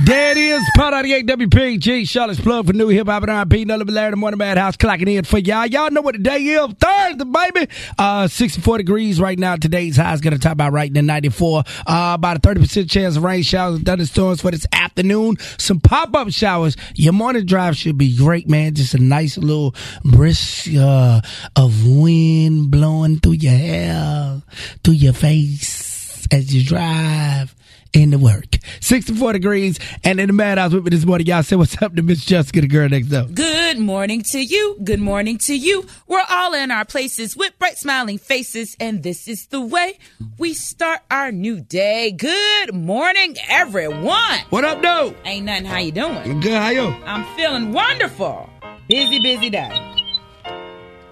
[0.00, 3.32] There it is, Part of the 98 WPG, Charlotte's plug for new hip hop and
[3.32, 3.64] R&B.
[3.64, 5.66] Nothing Larry the Morning Madhouse clocking in for y'all.
[5.66, 6.72] Y'all know what the day is.
[6.74, 7.68] Thursday, baby.
[7.98, 9.56] Uh, 64 degrees right now.
[9.56, 11.64] Today's high is going to top out right in 94.
[11.84, 15.36] Uh, about a 30% chance of rain showers and thunderstorms for this afternoon.
[15.58, 16.76] Some pop-up showers.
[16.94, 18.74] Your morning drive should be great, man.
[18.76, 19.74] Just a nice little
[20.04, 21.22] brisk, uh,
[21.56, 24.42] of wind blowing through your hair,
[24.84, 27.52] through your face as you drive
[27.92, 28.56] into work.
[28.80, 29.78] 64 degrees.
[30.04, 32.60] And in the madhouse with me this morning, y'all say what's up to Miss Jessica,
[32.60, 33.24] the girl next door.
[33.24, 34.78] Good morning to you.
[34.82, 35.86] Good morning to you.
[36.06, 39.98] We're all in our places with bright smiling faces, and this is the way
[40.38, 42.12] we start our new day.
[42.12, 44.38] Good morning, everyone.
[44.50, 45.14] What up, though?
[45.24, 45.64] Ain't nothing.
[45.66, 46.40] How you doing?
[46.40, 46.86] Good, how you?
[47.04, 48.48] I'm feeling wonderful.
[48.88, 49.94] Busy, busy day.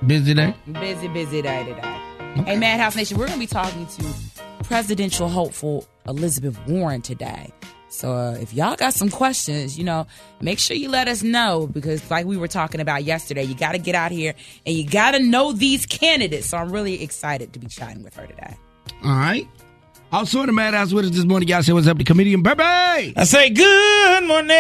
[0.07, 0.55] Busy day?
[0.73, 2.43] Busy, busy day today.
[2.45, 4.05] Hey, Madhouse Nation, we're going to be talking to
[4.65, 7.53] presidential hopeful Elizabeth Warren today.
[7.89, 10.07] So uh, if y'all got some questions, you know,
[10.41, 13.73] make sure you let us know because, like we were talking about yesterday, you got
[13.73, 14.35] to get out here
[14.67, 16.49] and you got to know these candidates.
[16.49, 18.57] So I'm really excited to be chatting with her today.
[19.05, 19.49] All right.
[20.13, 22.63] Also in the madhouse with us this morning, y'all say what's up to comedian Burpee.
[23.17, 24.51] I say good morning.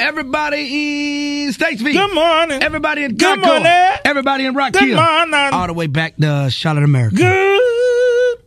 [0.00, 1.92] Everybody in Statesville.
[1.92, 2.62] Good morning.
[2.62, 3.62] Everybody in Good Concord.
[3.62, 3.98] morning.
[4.04, 4.96] Everybody in Rock Good Hill.
[4.96, 5.34] morning.
[5.52, 7.16] All the way back to Charlotte, America.
[7.16, 7.60] Good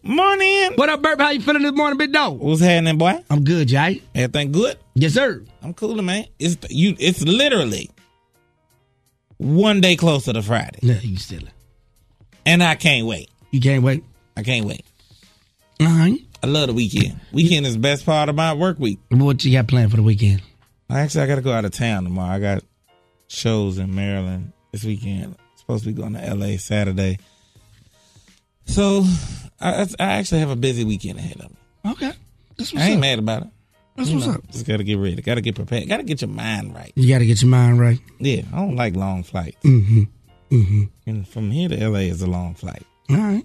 [0.04, 0.74] morning.
[0.76, 1.20] What up, Burp?
[1.20, 2.40] How you feeling this morning, big dog?
[2.40, 3.24] What's happening, boy?
[3.30, 4.02] I'm good, Jay.
[4.16, 4.78] Everything good?
[4.96, 5.44] Yes, sir.
[5.62, 6.26] I'm cool, man.
[6.40, 6.96] It's you.
[7.00, 7.90] It's literally
[9.38, 11.44] one day closer to Friday, Yeah, you still.
[12.46, 13.30] and I can't wait.
[13.52, 14.04] You can't wait.
[14.38, 14.86] I can't wait.
[15.80, 16.20] All right.
[16.44, 17.20] I love the weekend.
[17.32, 19.00] Weekend is the best part of my work week.
[19.10, 20.42] What you got planned for the weekend?
[20.90, 22.36] Actually, I got to go out of town tomorrow.
[22.36, 22.64] I got
[23.28, 25.36] shows in Maryland this weekend.
[25.56, 26.58] Supposed to be going to L.A.
[26.58, 27.20] Saturday.
[28.66, 29.04] So
[29.62, 31.58] I, I actually have a busy weekend ahead of me.
[31.94, 32.12] Okay.
[32.58, 33.02] That's what's I ain't up.
[33.02, 33.48] mad about it.
[33.96, 34.52] That's You what's know, up.
[34.52, 35.22] Just got to get ready.
[35.22, 35.88] Got to get prepared.
[35.88, 36.92] Got to get your mind right.
[36.96, 38.00] You got to get your mind right.
[38.20, 39.58] Yeah, I don't like long flights.
[39.64, 40.04] Mm-hmm.
[40.52, 40.84] Mm-hmm.
[41.08, 42.84] And from here to LA is a long flight.
[43.10, 43.44] All right.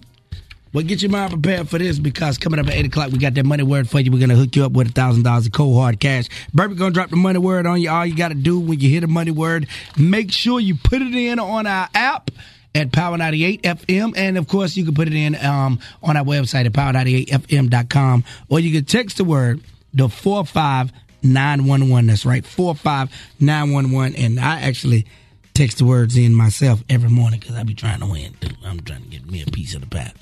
[0.73, 3.33] Well, get your mind prepared for this because coming up at 8 o'clock, we got
[3.35, 4.11] that money word for you.
[4.11, 6.27] We're going to hook you up with a $1,000 of cold hard cash.
[6.53, 7.89] Burpee going to drop the money word on you.
[7.89, 9.67] All you got to do when you hear the money word,
[9.97, 12.31] make sure you put it in on our app
[12.75, 14.13] at Power 98 FM.
[14.15, 18.59] And of course, you can put it in um, on our website at power98fm.com or
[18.59, 19.61] you can text the word,
[19.93, 22.07] the 45911.
[22.07, 24.15] That's right, 45911.
[24.15, 25.05] And I actually
[25.53, 28.35] text the words in myself every morning because I be trying to win.
[28.63, 30.13] I'm trying to get me a piece of the pie.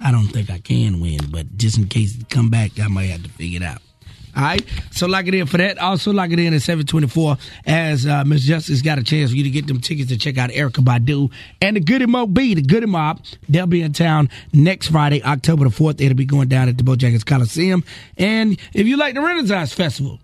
[0.00, 3.10] I don't think I can win, but just in case it come back, I might
[3.10, 3.82] have to figure it out.
[4.34, 5.76] All right, so lock it in for that.
[5.76, 9.44] Also lock it in at 724 as uh, Miss Justice got a chance for you
[9.44, 12.62] to get them tickets to check out Erykah Badu and the Goodie Mob B, the
[12.62, 13.22] Goodie Mob.
[13.50, 16.00] They'll be in town next Friday, October the 4th.
[16.00, 17.84] It'll be going down at the Bojangles Coliseum.
[18.16, 20.18] And if you like the Renaissance Festival,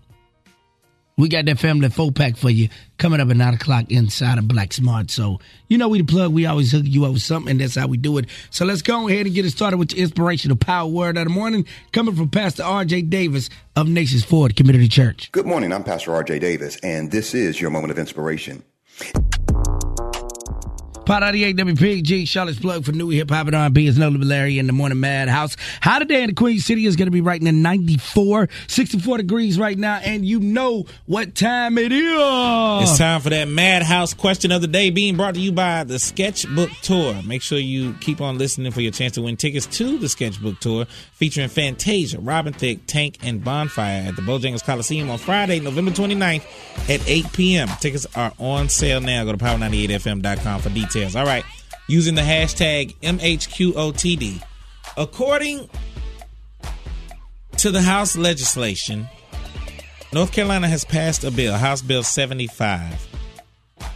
[1.19, 4.47] we got that family four pack for you coming up at nine o'clock inside of
[4.47, 5.11] Black Smart.
[5.11, 6.31] So you know we the plug.
[6.31, 8.25] We always hook you up with something, that's how we do it.
[8.49, 11.29] So let's go ahead and get it started with your inspirational power word of the
[11.29, 13.03] morning, coming from Pastor R.J.
[13.03, 15.29] Davis of Nations Ford Community Church.
[15.33, 15.73] Good morning.
[15.73, 18.63] I'm Pastor RJ Davis, and this is your moment of inspiration.
[21.09, 24.67] Pot 98 WPG, Charlotte's plug for new hip hop and R&B is no Larry in
[24.67, 25.57] the morning madhouse.
[25.81, 29.57] High today in the Queen City is going to be right in 94, 64 degrees
[29.57, 32.83] right now, and you know what time it is.
[32.83, 35.97] It's time for that Madhouse question of the day being brought to you by the
[35.97, 37.23] Sketchbook Tour.
[37.25, 40.59] Make sure you keep on listening for your chance to win tickets to the Sketchbook
[40.59, 45.89] Tour featuring Fantasia, Robin Thicke, Tank, and Bonfyre at the Bojangles Coliseum on Friday, November
[45.89, 46.45] 29th
[46.87, 47.67] at 8 p.m.
[47.79, 49.23] Tickets are on sale now.
[49.23, 50.98] Go to power98fm.com for details.
[51.15, 51.45] All right.
[51.87, 54.43] Using the hashtag MHQOTD.
[54.97, 55.69] According
[57.57, 59.07] to the House legislation,
[60.11, 63.07] North Carolina has passed a bill, House Bill 75,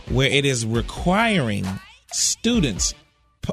[0.10, 1.66] where it is requiring
[2.12, 2.94] students,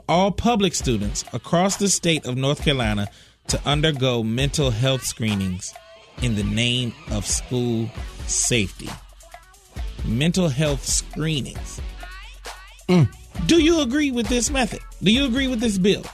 [0.09, 3.09] all public students across the state of North Carolina,
[3.49, 5.75] to undergo mental health screenings
[6.23, 7.91] in the name of school
[8.27, 8.89] safety.
[10.05, 11.81] Mental health screenings.
[12.89, 13.13] Mm.
[13.47, 14.81] Do you agree with this method?
[15.03, 16.05] Do you agree with this bill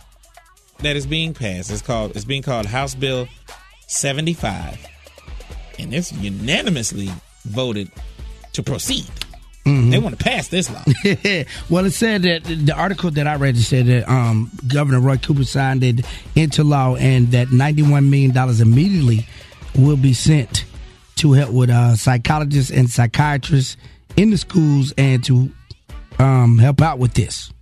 [0.81, 1.71] that is being passed?
[1.71, 3.29] It's called it's being called House Bill
[3.89, 4.87] 75
[5.79, 7.11] and it's unanimously
[7.45, 7.91] voted
[8.53, 9.11] to proceed.
[9.67, 10.85] They want to pass this law.
[11.71, 15.43] well, it said that the article that I read said that um, Governor Roy Cooper
[15.43, 19.27] signed it into law, and that ninety-one million dollars immediately
[19.77, 20.65] will be sent
[21.17, 23.77] to help with uh, psychologists and psychiatrists
[24.17, 25.51] in the schools and to
[26.19, 27.53] um, help out with this.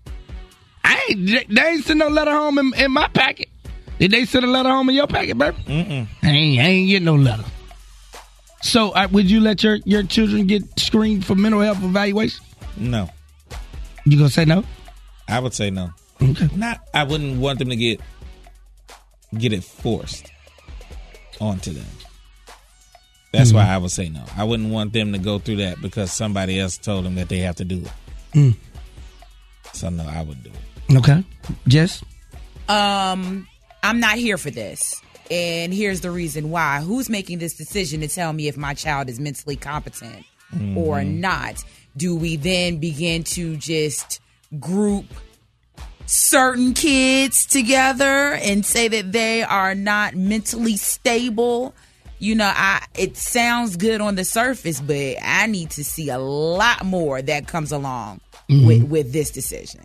[0.84, 3.48] I ain't, they- ain't send no letter home in, in my packet.
[3.98, 5.56] Did they send a letter home in your packet, baby?
[5.66, 6.06] Mm-mm.
[6.22, 7.44] I ain't, I ain't getting no letter.
[8.62, 12.44] So, uh, would you let your your children get screened for mental health evaluation?
[12.76, 13.08] No,
[14.04, 14.64] You gonna say no?
[15.28, 15.90] I would say no.
[16.20, 16.48] Okay.
[16.56, 16.80] Not.
[16.92, 18.00] I wouldn't want them to get
[19.36, 20.30] get it forced
[21.40, 21.86] onto them.
[23.32, 24.24] That's why I would say no.
[24.36, 27.38] I wouldn't want them to go through that because somebody else told them that they
[27.40, 27.92] have to do it.
[29.72, 30.96] So no, I would do it.
[30.96, 31.24] Okay.
[31.66, 32.04] Jess.
[32.68, 33.46] Um,
[33.82, 35.00] I'm not here for this.
[35.30, 36.80] And here's the reason why.
[36.80, 40.24] Who's making this decision to tell me if my child is mentally competent
[40.76, 41.64] or not?
[41.96, 44.20] Do we then begin to just
[44.60, 45.06] group
[46.06, 51.74] certain kids together and say that they are not mentally stable?
[52.18, 56.18] You know, I it sounds good on the surface, but I need to see a
[56.18, 59.80] lot more that comes along with with this decision.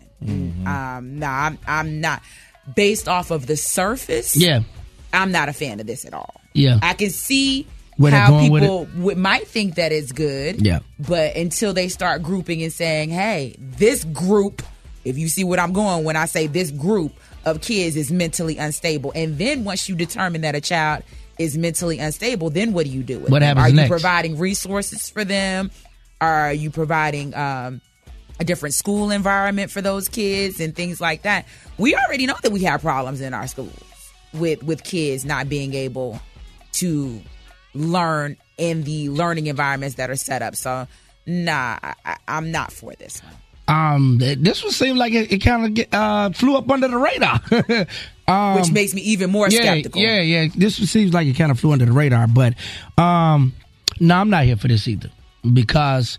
[0.66, 2.22] Um, no, I'm I'm not
[2.74, 4.36] based off of the surface.
[4.36, 4.60] Yeah.
[5.12, 6.40] I'm not a fan of this at all.
[6.52, 6.78] Yeah.
[6.82, 7.66] I can see
[7.96, 10.64] Where how people would, might think that it's good.
[10.64, 10.80] Yeah.
[10.98, 14.62] But until they start grouping and saying, hey, this group,
[15.04, 17.12] if you see what I'm going when I say this group
[17.44, 19.10] of kids is mentally unstable.
[19.16, 21.02] And then once you determine that a child
[21.38, 23.56] is mentally unstable, then what do you do with What them?
[23.56, 23.88] happens Are next?
[23.88, 25.70] you providing resources for them?
[26.20, 27.80] Are you providing um,
[28.40, 31.46] a different school environment for those kids and things like that?
[31.78, 35.74] We already know that we have problems in our schools with with kids not being
[35.74, 36.20] able
[36.72, 37.20] to
[37.74, 40.56] learn in the learning environments that are set up.
[40.56, 40.86] So,
[41.26, 43.34] nah, I, I'm not for this one.
[43.68, 47.40] Um, this one seemed like it, it kind of uh, flew up under the radar.
[48.28, 50.00] um, Which makes me even more yeah, skeptical.
[50.00, 50.48] yeah, yeah.
[50.54, 52.54] This seems like it kind of flew under the radar, but
[52.98, 53.54] um,
[54.00, 55.10] no, I'm not here for this either
[55.52, 56.18] because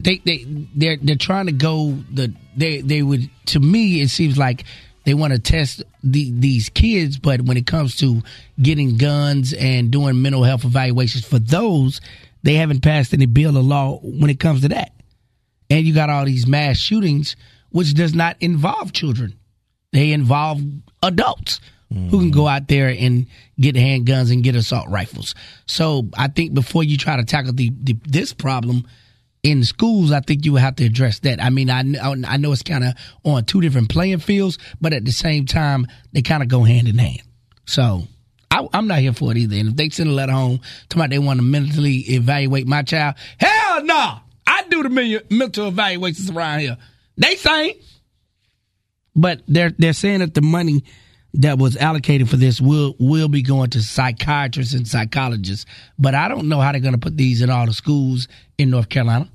[0.00, 0.44] they they
[0.74, 4.64] they're they're trying to go the they they would to me it seems like
[5.04, 8.22] they want to test the, these kids, but when it comes to
[8.60, 12.00] getting guns and doing mental health evaluations for those,
[12.42, 14.92] they haven't passed any bill or law when it comes to that.
[15.68, 17.36] And you got all these mass shootings,
[17.70, 19.38] which does not involve children.
[19.92, 20.62] They involve
[21.02, 21.60] adults
[21.90, 22.56] who can go mm-hmm.
[22.56, 23.26] out there and
[23.60, 25.34] get handguns and get assault rifles.
[25.66, 28.84] So I think before you try to tackle the, the this problem
[29.44, 31.40] in schools, I think you would have to address that.
[31.40, 31.80] I mean, I
[32.26, 35.86] I know it's kind of on two different playing fields, but at the same time,
[36.12, 37.22] they kind of go hand in hand.
[37.66, 38.04] So
[38.50, 39.56] I, I'm not here for it either.
[39.56, 42.82] And if they send a letter home talking about they want to mentally evaluate my
[42.82, 44.16] child, hell no!
[44.46, 46.78] I do the mental evaluations around here.
[47.18, 47.74] They saying,
[49.14, 50.84] but they're they're saying that the money
[51.34, 55.66] that was allocated for this will will be going to psychiatrists and psychologists.
[55.98, 58.26] But I don't know how they're going to put these in all the schools
[58.56, 59.28] in North Carolina.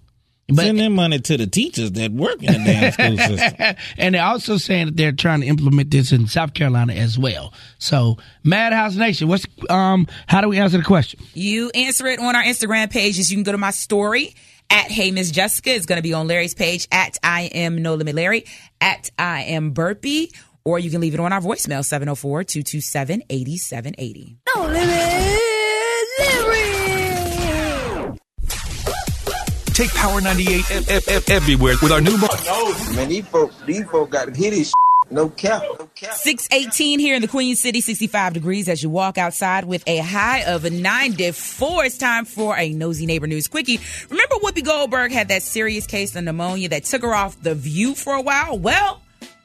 [0.50, 3.76] But Send them money to the teachers that work in the damn school system.
[3.98, 7.54] and they're also saying that they're trying to implement this in South Carolina as well.
[7.78, 11.20] So, Madhouse Nation, what's um how do we answer the question?
[11.34, 13.30] You answer it on our Instagram pages.
[13.32, 14.36] You can go to my story
[14.70, 15.72] at Hey Miss Jessica.
[15.74, 18.46] It's going to be on Larry's page at I am No Limit Larry,
[18.82, 20.32] at I am Burpee,
[20.64, 24.38] or you can leave it on our voicemail 704 227 8780.
[24.56, 25.39] No limit,
[29.80, 32.96] Take Power 98 F- F- F- everywhere with our new motto.
[32.96, 34.74] Man, these folk, these folk got hit his
[35.10, 36.16] no cap, no cap.
[36.16, 40.44] 618 here in the Queen City, 65 degrees as you walk outside with a high
[40.44, 41.86] of 94.
[41.86, 43.80] It's time for a Nosy Neighbor News Quickie.
[44.10, 47.96] Remember Whoopi Goldberg had that serious case of pneumonia that took her off The View
[47.96, 48.60] for a while?
[48.60, 49.02] Well,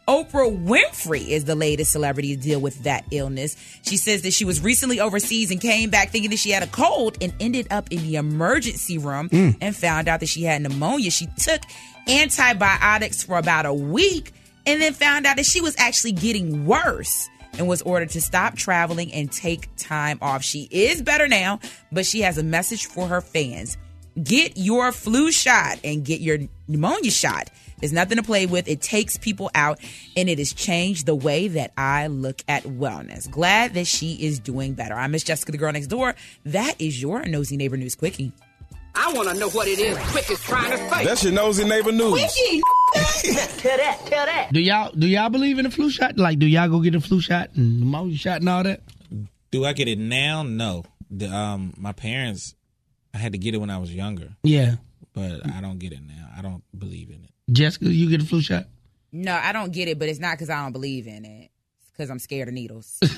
[0.07, 3.57] Oprah Winfrey is the latest celebrity to deal with that illness.
[3.83, 6.67] She says that she was recently overseas and came back thinking that she had a
[6.67, 9.57] cold and ended up in the emergency room mm.
[9.61, 11.11] and found out that she had pneumonia.
[11.11, 11.63] She took
[12.07, 14.33] antibiotics for about a week
[14.67, 18.57] and then found out that she was actually getting worse and was ordered to stop
[18.57, 20.43] traveling and take time off.
[20.43, 21.61] She is better now,
[21.93, 23.79] but she has a message for her fans.
[24.23, 27.49] Get your flu shot and get your pneumonia shot.
[27.85, 28.67] There's nothing to play with.
[28.67, 29.79] It takes people out
[30.17, 33.31] and it has changed the way that I look at wellness.
[33.31, 34.95] Glad that she is doing better.
[34.95, 36.15] I'm Miss Jessica, the girl next door.
[36.47, 38.33] That is your nosy neighbor news quickie.
[38.95, 41.05] I want to know what it is Quick is trying to say.
[41.05, 42.15] That's your nosy neighbor news.
[42.15, 42.63] Quickie.
[43.59, 44.49] tell that, tell that.
[44.51, 46.17] Do y'all do y'all believe in the flu shot?
[46.17, 48.81] Like, do y'all go get a flu shot and the pneumonia shot and all that?
[49.51, 50.43] Do I get it now?
[50.43, 50.85] No.
[51.11, 52.55] The, um, my parents,
[53.13, 54.77] I had to get it when I was younger, Yeah,
[55.13, 56.31] but I don't get it now.
[56.35, 57.34] I don't believe in it.
[57.51, 58.67] Jessica, you get a flu shot?
[59.13, 61.51] No, I don't get it, but it's not because I don't believe in it.
[61.81, 62.99] It's because I'm scared of needles.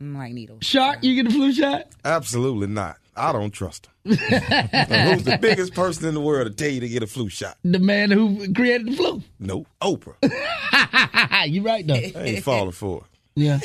[0.00, 0.64] I'm like needles.
[0.64, 1.86] Shark, you get a flu shot?
[2.04, 2.96] Absolutely not.
[3.16, 3.92] I don't trust him.
[4.04, 7.56] Who's the biggest person in the world to tell you to get a flu shot?
[7.62, 9.22] The man who created the flu.
[9.38, 10.16] No, Oprah.
[11.50, 11.94] you right though.
[11.94, 13.04] I ain't falling for it.
[13.34, 13.60] Yeah.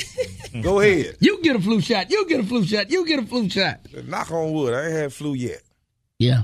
[0.62, 1.18] Go ahead.
[1.20, 2.10] You get a flu shot.
[2.12, 2.90] You get a flu shot.
[2.90, 3.80] You get a flu shot.
[4.06, 4.74] Knock on wood.
[4.74, 5.62] I ain't had flu yet.
[6.20, 6.44] Yeah.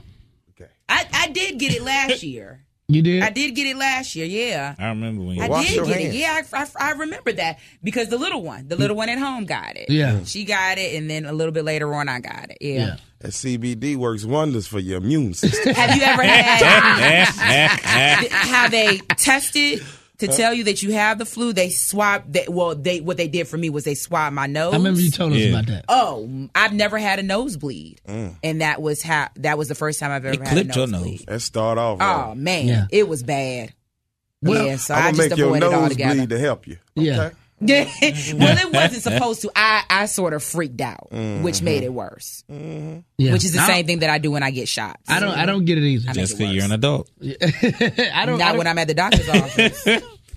[0.94, 2.60] I, I did get it last year.
[2.90, 3.24] You did?
[3.24, 4.26] I did get it last year.
[4.26, 4.76] Yeah.
[4.78, 6.14] I remember when you I Wash did your get hands.
[6.16, 6.18] it.
[6.18, 9.46] Yeah, I, I, I remember that because the little one, the little one at home
[9.46, 9.90] got it.
[9.90, 10.24] Yeah.
[10.26, 12.58] She got it, and then a little bit later on, I got it.
[12.62, 12.74] Yeah.
[12.74, 12.96] Yeah.
[13.20, 15.74] That CBD works wonders for your immune system.
[15.74, 17.28] Have you ever had
[18.30, 19.82] how they tested
[20.26, 20.36] to Uh.
[20.36, 21.54] tell you that you have the flu?
[21.54, 22.24] They swab.
[22.32, 24.74] They, well, they what they did for me was they swabbed my nose.
[24.74, 25.50] I remember you told us Yeah.
[25.50, 25.86] about that.
[25.90, 30.12] Oh, I've never had a nosebleed, and that was how that was the first time
[30.12, 31.24] I've ever It had a clipped your nose.
[31.28, 32.00] Let's start off.
[32.02, 32.86] Oh man, Yeah.
[32.92, 33.74] it was bad.
[34.42, 36.16] Well, yeah, so I'm gonna just make your avoided it nose altogether.
[36.16, 36.78] bleed to help you.
[36.98, 37.06] Okay?
[37.08, 37.30] Yeah.
[38.38, 39.52] well, it wasn't supposed to.
[39.56, 41.44] I, I sort of freaked out, Mm-hmm.
[41.44, 42.44] which made it worse.
[42.50, 43.00] Yeah.
[43.34, 45.02] Which is the Now, same thing that I do when I get shots.
[45.10, 45.38] I don't.
[45.38, 46.14] I don't get it either.
[46.14, 47.10] Just it because you're an adult.
[47.22, 48.02] I don't.
[48.12, 49.88] I Not don't, when I'm at the doctor's office.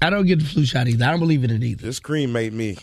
[0.02, 1.04] I don't get the flu shot either.
[1.04, 1.86] I don't believe in it either.
[1.86, 2.76] This cream made me.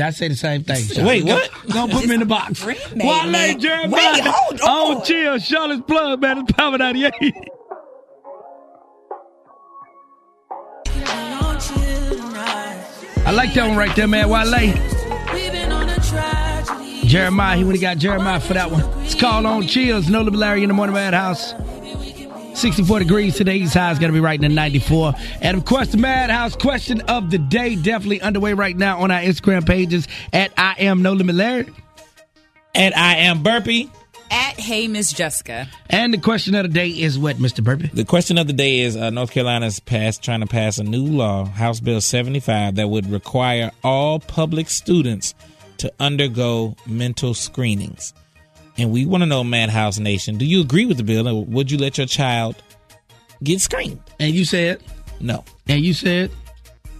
[0.00, 0.84] I say the same thing.
[0.84, 1.06] Sean.
[1.06, 1.50] Wait, what?
[1.68, 2.62] Don't put me in the box.
[2.62, 3.54] Green man, Wale.
[3.58, 3.90] Jeremih.
[3.90, 4.60] Wait, hold on.
[4.62, 5.38] Oh, chill.
[5.38, 6.38] Charlotte's blood, man.
[6.40, 7.12] It's Power 98.
[13.34, 14.28] Like that one right there, man.
[14.28, 14.44] Wale.
[17.04, 18.82] Jeremih, he would have got Jeremih for that one.
[19.02, 20.08] It's called On Chills.
[20.08, 21.52] No Limit Larry in the Morning Madhouse.
[22.54, 23.56] 64 degrees today.
[23.56, 25.14] East high is going to be right in the 94.
[25.40, 29.20] And of course, the Madhouse question of the day definitely underway right now on our
[29.20, 31.66] Instagram pages at I am No Limit Larry.
[32.72, 33.90] And I am Burpee.
[34.34, 35.68] At Hey Miss Jessica.
[35.88, 37.62] And the question of the day is what, Mr.
[37.62, 37.88] Burpee?
[37.92, 41.04] The question of the day is uh, North Carolina's passed trying to pass a new
[41.04, 45.34] law, House Bill 75, that would require all public students
[45.78, 48.12] to undergo mental screenings.
[48.76, 51.28] And we want to know, Madhouse Nation, do you agree with the bill?
[51.28, 52.56] Or would you let your child
[53.44, 54.00] get screened?
[54.18, 54.82] And you said,
[55.20, 55.44] No.
[55.68, 56.32] and you said,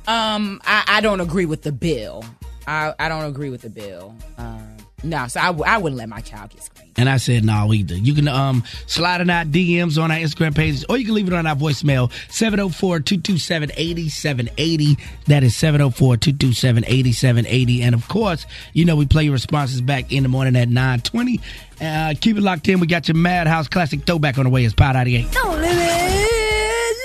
[0.06, 2.24] Um, I, I don't agree with the bill.
[2.68, 4.14] I, I don't agree with the bill.
[4.38, 4.73] Um,
[5.04, 6.90] no, so I, w- I wouldn't let my child get screened.
[6.96, 7.94] and I said no either.
[7.94, 11.28] You can um slide in our DMs on our Instagram pages, or you can leave
[11.28, 15.00] it on our voicemail 704-227-8780.
[15.26, 17.82] That is 704-227-8780.
[17.82, 21.40] And of course, you know we play your responses back in the morning at 920.
[21.80, 22.78] Uh, keep it locked in.
[22.80, 24.64] We got your Madhouse Classic Throwback on the way.
[24.64, 25.34] It's Pod 98.
[25.34, 25.66] No limit,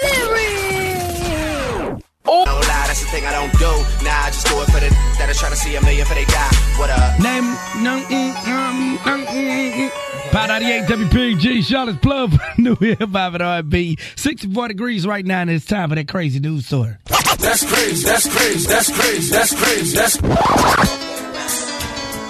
[0.04, 2.04] lyric.
[2.26, 2.79] Don't lie, that's the
[3.10, 3.72] thing I don't do.
[4.06, 6.14] Nah, I just do it for the that are trying to see a million for
[6.14, 6.50] they die.
[6.78, 7.20] What up?
[7.20, 7.44] Name
[7.84, 10.32] no mm, um, um, mm, mm.
[10.32, 13.98] Pod 98 WPG Charlotte's plug new hip hop and R&B.
[14.16, 16.96] 64 degrees right now, and it's time for that crazy news story.
[17.40, 20.18] That's crazy, that's crazy, that's crazy, that's crazy, that's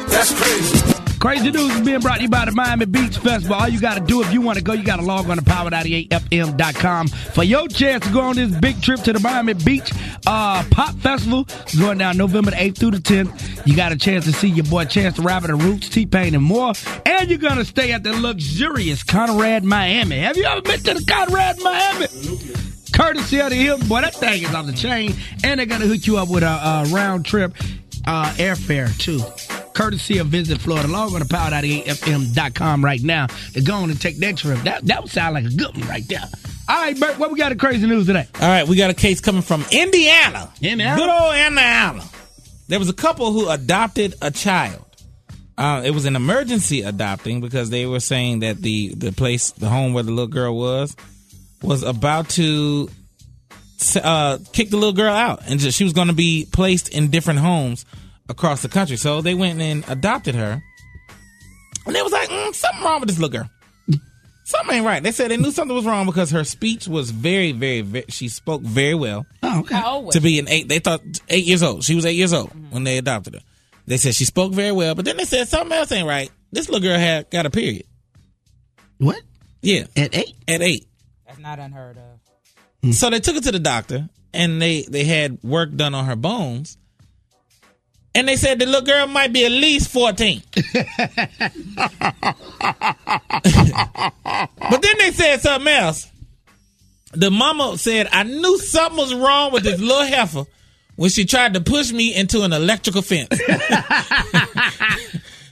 [0.10, 0.99] that's crazy.
[1.20, 3.56] Crazy News is being brought to you by the Miami Beach Festival.
[3.56, 5.36] All you got to do if you want to go, you got to log on
[5.36, 9.92] to power98fm.com for your chance to go on this big trip to the Miami Beach
[10.26, 11.46] uh, Pop Festival.
[11.78, 13.68] Going down November the 8th through the 10th.
[13.68, 16.44] You got a chance to see your boy Chance the Rapper, the Roots, T-Pain, and
[16.44, 16.72] more.
[17.06, 20.20] And you're going to stay at the luxurious Conrad Miami.
[20.20, 22.08] Have you ever been to the Conrad Miami?
[22.94, 23.90] Courtesy of the Hilton.
[23.90, 25.14] Boy, that thing is on the chain.
[25.44, 27.54] And they're going to hook you up with a, a round trip
[28.08, 29.20] uh, airfare, too.
[29.80, 30.90] Courtesy of Visit Florida.
[30.90, 34.60] Log on to power98fm.com right now to go on and take that trip.
[34.64, 36.26] That, that would sound like a good one right there.
[36.68, 38.28] All right, Bert, what we got in crazy news today?
[38.42, 40.52] All right, we got a case coming from Indiana.
[40.62, 40.98] Indiana?
[40.98, 42.04] Good old Indiana.
[42.68, 44.84] There was a couple who adopted a child.
[45.58, 49.70] Uh, it was an emergency adopting because they were saying that the, the place, the
[49.70, 50.94] home where the little girl was,
[51.64, 52.90] was about to
[53.96, 55.44] uh, kick the little girl out.
[55.48, 57.86] And just, she was going to be placed in different homes
[58.30, 58.96] across the country.
[58.98, 60.62] So they went and adopted her.
[61.86, 63.50] And they was like, mm, something wrong with this little girl.
[64.44, 65.02] Something ain't right.
[65.04, 68.30] They said they knew something was wrong because her speech was very, very, very she
[68.30, 69.26] spoke very well.
[69.44, 69.76] Oh, okay.
[69.76, 71.84] How old was To be an eight, they thought eight years old.
[71.84, 73.42] She was eight years old when they adopted her.
[73.86, 76.32] They said she spoke very well, but then they said something else ain't right.
[76.52, 77.84] This little girl had got a period.
[78.98, 79.22] What?
[79.62, 80.36] Yeah, At 8?
[80.48, 80.88] at eight.
[81.28, 81.98] That's not unheard
[82.84, 82.96] of.
[82.96, 86.16] So they took her to the doctor and they they had work done on her
[86.16, 86.78] bones.
[88.16, 90.42] And they said the little girl might be at least 14.
[90.56, 90.82] but
[94.82, 96.12] then they said something else.
[97.14, 100.46] The mama said, I knew something was wrong with this little heifer
[100.96, 103.30] when she tried to push me into an electrical fence.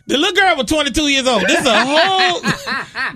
[0.07, 1.41] the little girl was 22 years old.
[1.43, 2.39] This is a whole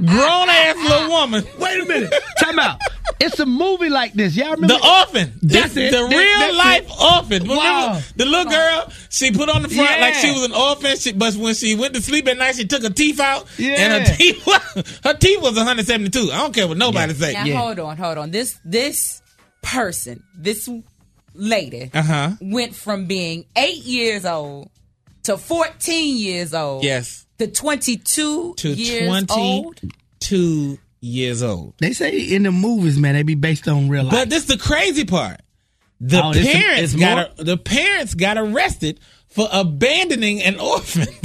[0.05, 1.43] grown ass little woman.
[1.57, 2.13] Wait a minute.
[2.39, 2.79] Time out.
[3.19, 4.35] It's a movie like this.
[4.35, 4.73] Y'all remember?
[4.75, 5.33] The orphan.
[5.43, 5.91] That's the, it.
[5.91, 6.09] The That-
[6.49, 7.01] real life it.
[7.01, 7.43] orphan.
[7.43, 8.01] Remember Wow.
[8.15, 8.91] the little girl?
[9.09, 10.01] She put on the front Yeah.
[10.01, 10.97] like she was an orphan.
[10.97, 13.75] She, but when she went to sleep at night, she took her teeth out, Yeah.
[13.77, 16.31] and her teeth was, her teeth was 172.
[16.31, 17.33] I don't care what nobody say.
[17.33, 18.31] Now hold on, hold on.
[18.31, 19.21] This this
[19.61, 20.67] person, this
[21.35, 22.29] lady, Uh huh.
[22.41, 24.69] went from being eight years old
[25.23, 26.83] to 14 years old.
[26.83, 27.25] Yes.
[27.39, 29.77] To 22 To years old.
[29.77, 31.73] 22 years old.
[31.79, 34.11] They say in the movies, man, they be based on real life.
[34.13, 35.41] But this is the crazy part.
[35.99, 38.99] The Oh, parents it's got the parents got arrested
[39.31, 41.07] for abandoning an orphan.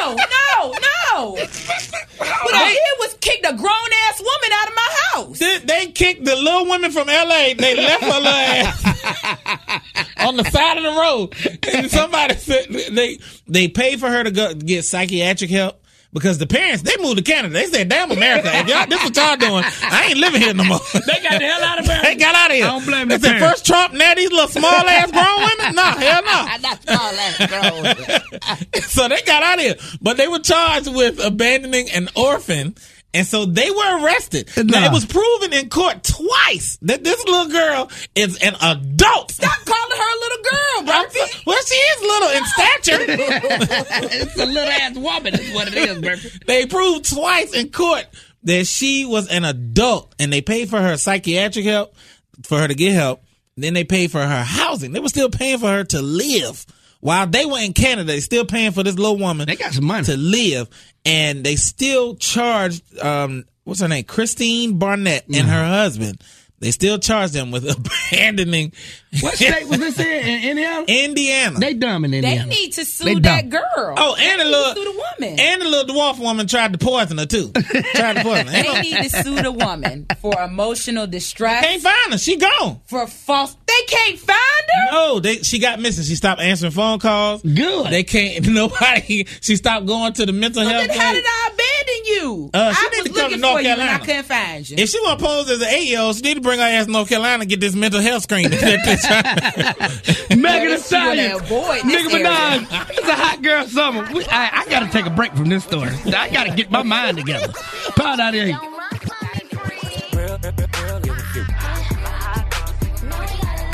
[0.00, 0.72] No, no,
[1.12, 1.30] no.
[1.34, 5.38] What I did was kick the grown ass woman out of my house.
[5.38, 7.54] they, they kicked the little woman from LA.
[7.56, 9.82] They left her ass
[10.18, 11.34] on the side of the road.
[11.74, 15.81] And somebody said they they paid for her to go get psychiatric help.
[16.12, 17.54] Because the parents, they moved to Canada.
[17.54, 20.62] They said, damn America, if y'all, this what y'all doing, I ain't living here no
[20.64, 20.78] more.
[20.92, 22.06] they got the hell out of America.
[22.06, 22.66] They got out of here.
[22.66, 23.60] I don't blame they the said, parents.
[23.60, 25.74] first Trump, now these little small ass grown women?
[25.74, 26.46] No, hell no.
[26.60, 28.72] Not small ass grown.
[28.82, 29.74] so they got out of here.
[30.02, 32.74] But they were charged with abandoning an orphan.
[33.14, 34.48] And so they were arrested.
[34.56, 39.32] Now, it was proven in court twice that this little girl is an adult.
[39.32, 41.22] Stop calling her a little girl, bro.
[41.46, 42.98] Well, she is little in stature.
[44.24, 46.20] it's a little ass woman, is what it is, baby.
[46.46, 48.06] they proved twice in court
[48.44, 51.94] that she was an adult and they paid for her psychiatric help,
[52.44, 53.22] for her to get help.
[53.56, 54.92] Then they paid for her housing.
[54.92, 56.64] They were still paying for her to live.
[57.02, 59.84] While they were in Canada, they still paying for this little woman They got some
[59.84, 60.04] money.
[60.04, 60.68] to live.
[61.04, 64.04] And they still charged, um, what's her name?
[64.04, 66.20] Kristine Barnett and her husband.
[66.60, 67.68] They still charged them with
[68.12, 68.72] abandoning
[69.20, 70.06] What state was this in?
[70.06, 70.84] In Indiana?
[70.86, 71.58] Indiana.
[71.58, 72.44] They dumb in Indiana.
[72.44, 73.22] They need to They sue dumb.
[73.22, 73.94] that girl.
[73.98, 75.40] Oh, and They the need little sue the woman.
[75.40, 77.50] and the little dwarf woman tried to poison her too.
[77.94, 78.62] tried to poison her.
[78.62, 81.64] They need to sue the woman for emotional distress.
[81.64, 82.18] Can't find her.
[82.18, 82.80] She gone.
[82.86, 83.56] for false.
[83.92, 84.92] They can't find her.
[84.92, 86.04] No, they she got missing.
[86.04, 87.42] She stopped answering phone calls.
[87.42, 87.90] Good.
[87.90, 88.46] They can't.
[88.52, 89.26] Nobody.
[89.40, 90.88] She stopped going to the mental But health.
[90.88, 92.50] then how did I abandon you?
[92.54, 94.24] Uh, she I need was to come to looking North for you and I couldn't
[94.24, 94.76] find you.
[94.78, 96.64] If she want to pose as an eight year old, she need to bring her
[96.64, 98.50] ass to North Carolina and get this mental health screening.
[98.60, 101.38] Megan Thee Let's see what Stallion.
[101.38, 102.26] that boy in Nicki this area.
[102.26, 102.90] Minaj.
[102.90, 104.08] It's a hot girl summer.
[104.12, 105.90] We- I, I got to take a break from this story.
[106.06, 107.52] I got to get my mind together.
[107.96, 108.58] Pound out here.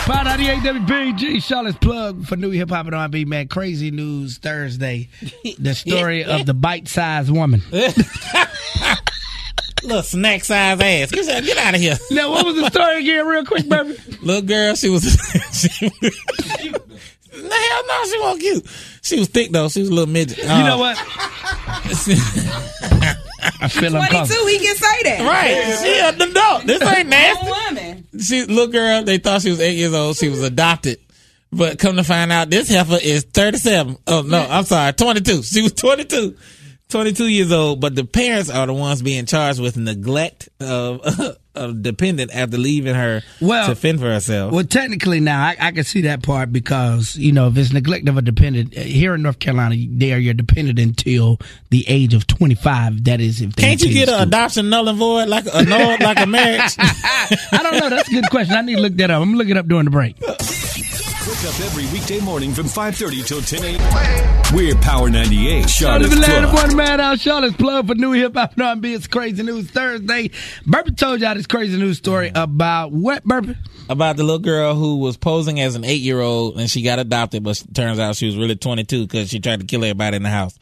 [0.09, 1.43] Pound out here, WBG.
[1.43, 3.47] Charlotte's plug for new hip hop and R&B, man.
[3.47, 5.11] Crazy news Thursday.
[5.59, 7.61] The story of the bite-sized woman.
[9.83, 11.11] Little snack size ass.
[11.11, 11.97] Get, get out of here.
[12.11, 13.97] Now, what was the story again, real quick, baby?
[14.23, 15.03] Little girl, she was.
[15.53, 18.67] she, she, the hell no, she wasn't cute.
[19.03, 19.69] She was thick though.
[19.69, 20.39] She was a little midget.
[20.41, 20.97] Uh, You know what?
[23.43, 24.27] I feel uncomfortable.
[24.27, 25.21] Twenty-two, he can say that.
[25.21, 25.79] Right.
[25.83, 26.67] She an adult.
[26.67, 27.47] This ain't nasty.
[27.49, 28.07] Woman.
[28.21, 30.17] she little girl, they thought she was eight years old.
[30.17, 30.99] She was adopted.
[31.51, 33.97] But come to find out, this heifer is 37.
[34.07, 35.43] Oh, no, I'm sorry, 22.
[35.43, 36.37] She was 22.
[36.89, 41.03] 22 years old, but the parents are the ones being charged with neglect of,
[41.55, 44.53] of dependent after leaving her Well- to fend for herself.
[44.55, 48.09] Well, technically now I, I can see that part because you know if it's neglect
[48.09, 52.15] of a dependent uh, here in North Carolina, they are your dependent until the age
[52.15, 53.05] of twenty five.
[53.05, 55.99] That is if they Can't you get an adoption null and void like a null,
[56.01, 56.75] like a marriage?
[56.79, 57.91] I don't know.
[57.91, 58.55] That's a good question.
[58.57, 59.21] I need to look that up.
[59.21, 60.17] I'm gonna look it up during the break.
[61.39, 64.43] Wake up every weekday morning from 5.30 till 10 a.m.
[64.53, 66.67] We're Power 98, Charlotte's Charlotte Atlanta, Plug.
[66.67, 67.21] one man out.
[67.21, 68.93] Charlotte's plug for new hip hop and R&B.
[68.93, 70.33] It's crazy news Thursday.
[70.67, 73.55] Burpee told y'all this crazy news story about what Burpee?
[73.89, 76.99] About the little girl who was posing as an eight year old and she got
[76.99, 80.25] adopted, but turns out she was really 22 because she tried to kill everybody in
[80.25, 80.59] the house.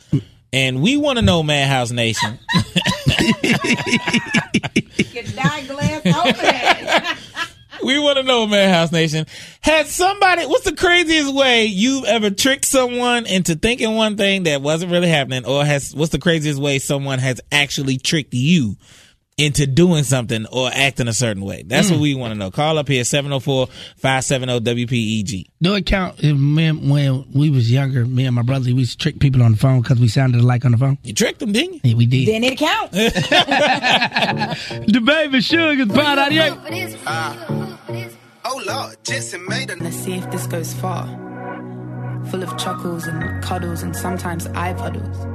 [0.52, 2.38] And we want to know, Madhouse Nation.
[3.16, 3.32] Get
[5.36, 6.75] that glass open.
[7.86, 9.26] We want to know, Madhouse Nation.
[9.60, 14.60] Has somebody, what's the craziest way you've ever tricked someone into thinking one thing that
[14.60, 15.46] wasn't really happening?
[15.46, 18.74] Or has, what's the craziest way someone has actually tricked you
[19.38, 21.62] into doing something or acting a certain way?
[21.64, 22.02] That's what hmm.
[22.02, 22.50] we want to know.
[22.50, 25.44] Call up here, 704-570-WPEG.
[25.62, 28.80] Do it count if me, and- when we was younger, me and my brother, we
[28.80, 30.98] used to trick people on the phone because we sounded alike on the phone?
[31.04, 31.80] You tricked them, didn't you?
[31.84, 32.26] Yeah, we did.
[32.26, 32.94] then it counts.
[34.92, 36.50] the baby sugars, pound out here.
[38.48, 41.04] Oh Lord, Jetson made a Let's see if this goes far.
[42.30, 45.26] Full of chuckles and cuddles and sometimes eye puddles.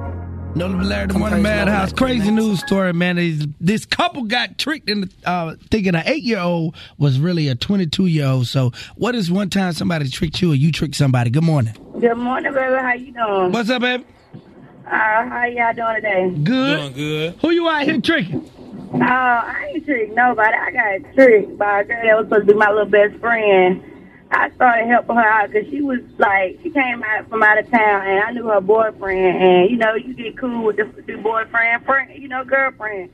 [0.55, 1.91] No, Larry, the Compose morning madhouse.
[1.91, 3.17] Crazy like news story, man.
[3.17, 7.55] Is this couple got tricked into uh, thinking an eight year old was really a
[7.55, 8.47] 22 year old.
[8.47, 11.31] So, what is one time somebody tricked you or you tricked somebody?
[11.31, 11.75] Good morning.
[11.99, 12.75] Good morning, baby.
[12.75, 13.51] How you doing?
[13.51, 14.05] What's up, baby?
[14.85, 16.29] Uh, how y'all doing today?
[16.43, 16.77] Good.
[16.77, 17.35] Doing good.
[17.41, 18.49] Who you out here tricking?
[18.93, 20.53] Oh, I ain't tricked nobody.
[20.53, 23.81] I got tricked by a girl that was supposed to be my little best friend.
[24.31, 27.69] I started helping her out because she was like, she came out from out of
[27.69, 29.41] town, and I knew her boyfriend.
[29.41, 33.11] And you know, you get cool with the, the boyfriend, friend, you know, girlfriend.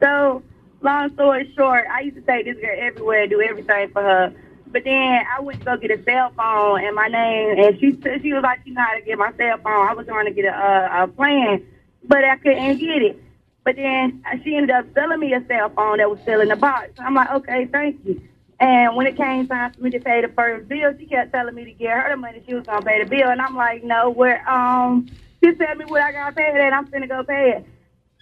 [0.00, 0.42] So,
[0.80, 4.32] long story short, I used to take this girl everywhere, and do everything for her.
[4.66, 7.98] But then I went to go get a cell phone and my name, and she
[8.02, 10.26] said she was like, "You know how to get my cell phone?" I was trying
[10.26, 11.62] to get a, a, a plan,
[12.04, 13.23] but I couldn't get it.
[13.64, 16.56] But then she ended up selling me a cell phone that was still in the
[16.56, 16.90] box.
[16.98, 18.20] I'm like, "Okay, thank you."
[18.60, 21.54] And when it came time for me to pay the first bill, she kept telling
[21.54, 22.42] me to get her the money.
[22.46, 25.08] She was gonna pay the bill, and I'm like, "No, where?" Um,
[25.42, 27.66] she said me what I gotta pay and I'm finna go pay it.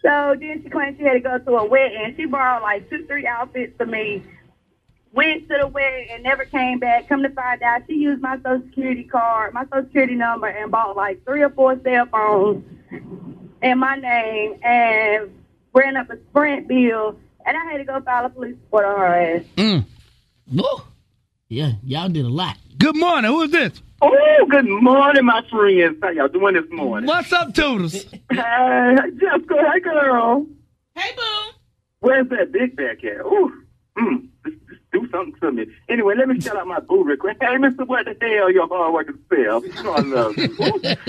[0.02, 2.14] So then she claimed she had to go to a wedding.
[2.16, 4.22] She borrowed like two, three outfits for me.
[5.12, 7.08] Went to the wedding and never came back.
[7.08, 10.70] Come to find out, she used my social security card, my social security number, and
[10.72, 12.64] bought like three or four cell phones
[13.62, 15.30] in my name and
[15.74, 17.18] ran up a Sprint bill.
[17.44, 19.42] And I had to go file a police report on her ass.
[19.56, 19.84] Mm.
[20.52, 20.64] Woo.
[21.48, 22.56] Yeah, y'all did a lot.
[22.78, 23.30] Good morning.
[23.30, 23.82] Who is this?
[24.00, 25.96] Oh, good morning, my friends.
[26.02, 27.06] How y'all doing this morning?
[27.06, 28.04] What's up, Toodles?
[28.32, 29.54] Hey, Jessica.
[29.72, 30.46] Hey, girl.
[30.94, 31.50] Hey, boo.
[32.00, 33.20] Where's that big back at?
[33.24, 33.52] Ooh,
[33.98, 34.61] mm, just, just
[34.92, 35.66] do something to me.
[35.88, 37.38] Anyway, let me shout out my boo quick.
[37.40, 39.64] Hey, Mister, what the hell, your hard working self?
[39.64, 40.48] You know I love you.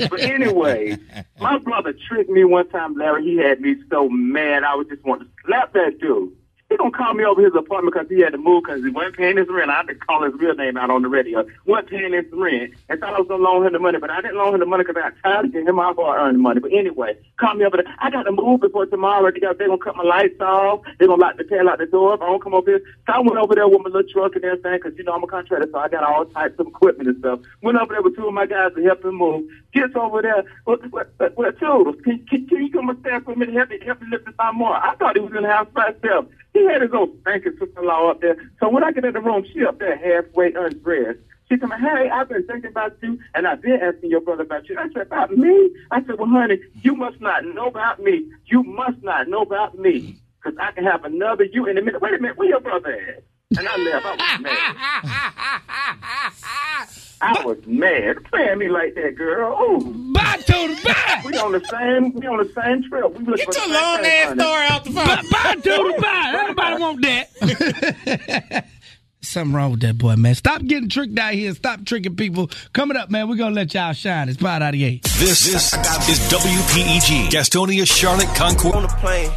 [0.10, 0.98] But anyway,
[1.40, 3.24] my brother tricked me one time, Larry.
[3.24, 4.64] He had me so mad.
[4.64, 6.32] I was just want to slap that dude.
[6.74, 9.16] He gonna call me over his apartment because he had to move because he wasn't
[9.16, 9.70] paying his rent.
[9.70, 11.46] I had to call his real name out on the radio.
[11.68, 14.22] wasn't paying his rent and thought I was gonna loan him the money, but I
[14.22, 16.62] didn't loan him the money because I tired of getting him out for earning money.
[16.62, 17.86] But anyway, call me over there.
[18.00, 19.30] I got to move before tomorrow.
[19.30, 20.82] They they're gonna cut my lights off.
[20.98, 22.82] They're gonna lock the tail out the door if I don't come over here.
[23.06, 25.24] So I went over there with my little truck and everything because you know I'm
[25.24, 27.40] a contractor, so I got all types of equipment and stuff.
[27.62, 29.46] Went over there with two of my guys to help him move.
[29.76, 30.44] Gets over there.
[30.64, 30.82] What?
[30.92, 31.14] What?
[31.36, 33.54] what Toodles, can, can, can you come upstairs for a minute?
[33.54, 34.76] Help me, help me lift this out more.
[34.76, 36.26] I thought he was the house by himself.
[36.54, 38.38] He had his own stinking sister-in-law up there.
[38.60, 41.20] So when I get in the room, she up there halfway undressed.
[41.50, 44.44] She told me, hey, I've been thinking about you, and I've been asking your brother
[44.44, 44.78] about you.
[44.78, 45.72] I said, about me?
[45.92, 48.32] I said, well, honey, you must not know about me.
[48.46, 52.02] You must not know about me, because I can have another you in a minute.
[52.02, 53.24] Wait a minute, where your brother at?
[53.58, 54.06] And I left.
[54.06, 54.76] I was mad.
[57.22, 58.24] I was mad.
[58.26, 59.58] Playing me like that, girl.
[59.62, 60.12] Ooh.
[60.14, 60.82] Bye, Toodles.
[60.84, 61.22] Bye.
[61.26, 62.14] We on the same.
[62.14, 63.18] We on the same trip.
[63.18, 65.06] We Get your long ass story out the phone.
[65.06, 66.02] Bye, bye Toodles.
[66.02, 66.34] Bye.
[66.36, 68.66] Everybody want that.
[69.22, 70.36] Something wrong with that boy, man.
[70.36, 71.54] Stop getting tricked out here.
[71.54, 72.50] Stop tricking people.
[72.74, 74.28] Coming up, man, we're going to let y'all shine.
[74.28, 75.02] It's Pod 98.
[75.04, 78.76] This, this is WPEG, Gastonia, Charlotte, Concord.
[78.76, 79.32] On the plane.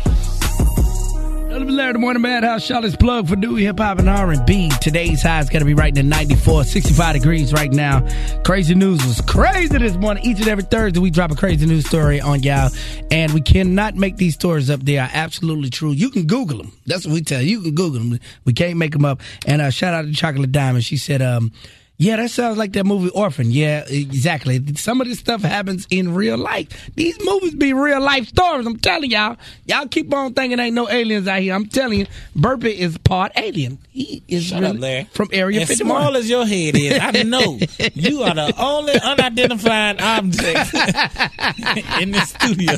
[1.64, 4.71] Larry the Morning Madhouse, Charlotte's plug for new hip hop and R&B.
[4.83, 8.07] Today's high is going to be right in 94, 65 degrees right now.
[8.45, 10.23] Crazy news was crazy this morning.
[10.23, 12.71] Each and every Thursday, we drop a crazy news story on y'all,
[13.11, 14.81] and we cannot make these stories up.
[14.81, 15.92] They are absolutely true.
[15.92, 16.73] You can Google them.
[16.85, 17.59] That's what we tell you.
[17.59, 18.21] You can Google them.
[18.45, 19.23] We can't make them up.
[19.47, 20.85] And uh, shout out to Chocolate Diamond.
[20.85, 21.53] She said, um,
[21.99, 23.51] yeah, that sounds like that movie Orphan.
[23.51, 24.63] Yeah, exactly.
[24.77, 26.91] Some of this stuff happens in real life.
[26.95, 28.67] These movies be real life stories.
[28.67, 29.37] I'm telling y'all.
[29.67, 31.55] Y'all keep on thinking ain't no aliens out here.
[31.55, 33.79] I'm telling you, Burpee is part alien.
[33.91, 35.09] He is Shut really up, Larry.
[35.13, 35.89] from Area As 51.
[36.03, 37.59] small as your head is, I know
[37.95, 40.75] you are the only unidentified object
[42.03, 42.77] in this studio.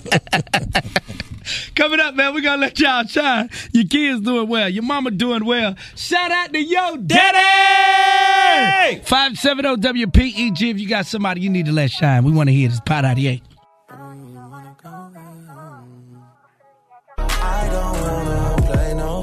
[1.74, 3.50] Coming up, man, we're gonna let y'all shine.
[3.72, 4.68] Your kids doing well.
[4.68, 5.76] Your mama doing well.
[5.96, 9.00] Shout out to yo daddy!
[9.00, 10.70] 570 WPEG.
[10.70, 13.04] If you got somebody you need to let shine, we want to hear this pot
[13.04, 13.42] out of the eight.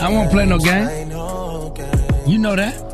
[0.06, 1.10] I won't play no game.
[2.28, 2.85] You know that.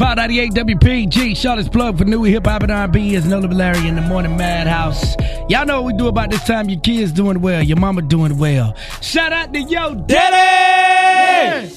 [0.00, 3.96] Spot 98 WPG, Charlotte's plug for new hip hop and R&B is Nola Larry in
[3.96, 5.14] the morning madhouse.
[5.50, 6.70] Y'all know what we do about this time.
[6.70, 8.74] Your kids doing well, your mama doing well.
[9.02, 11.68] Shout out to yo daddy!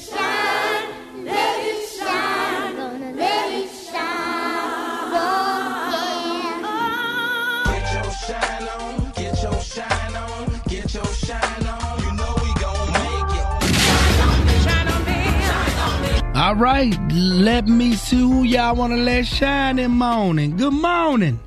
[16.43, 20.57] All right, let me see who y'all want to let shine in morning.
[20.57, 21.39] Good morning.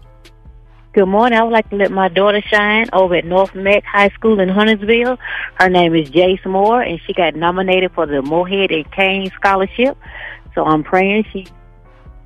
[0.94, 1.38] Good morning.
[1.38, 4.48] I would like to let my daughter shine over at North Meck High School in
[4.48, 5.18] Huntersville.
[5.56, 9.98] Her name is Jace Moore, and she got nominated for the Morehead and Cain Scholarship.
[10.54, 11.46] So I'm praying she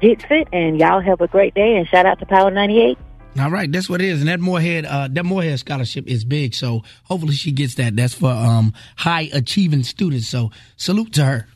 [0.00, 2.96] gets it, and y'all have a great day, and shout out to Power 98.
[3.40, 6.54] All right, that's what it is, and that Morehead, uh, that Morehead scholarship is big.
[6.54, 7.96] So hopefully she gets that.
[7.96, 10.28] That's for um high achieving students.
[10.28, 11.48] So salute to her.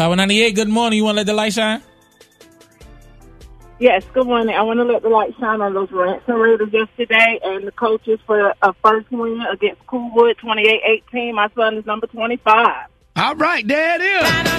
[0.00, 0.96] Power 98, good morning.
[0.96, 1.82] You want to let the light shine?
[3.78, 4.56] Yes, good morning.
[4.56, 8.18] I want to let the light shine on those Ranson Raiders yesterday and the coaches
[8.24, 11.34] for a first win against Coulwood 28-18.
[11.34, 12.88] My son is number 25.
[13.16, 14.22] All right, there it is.
[14.22, 14.50] That's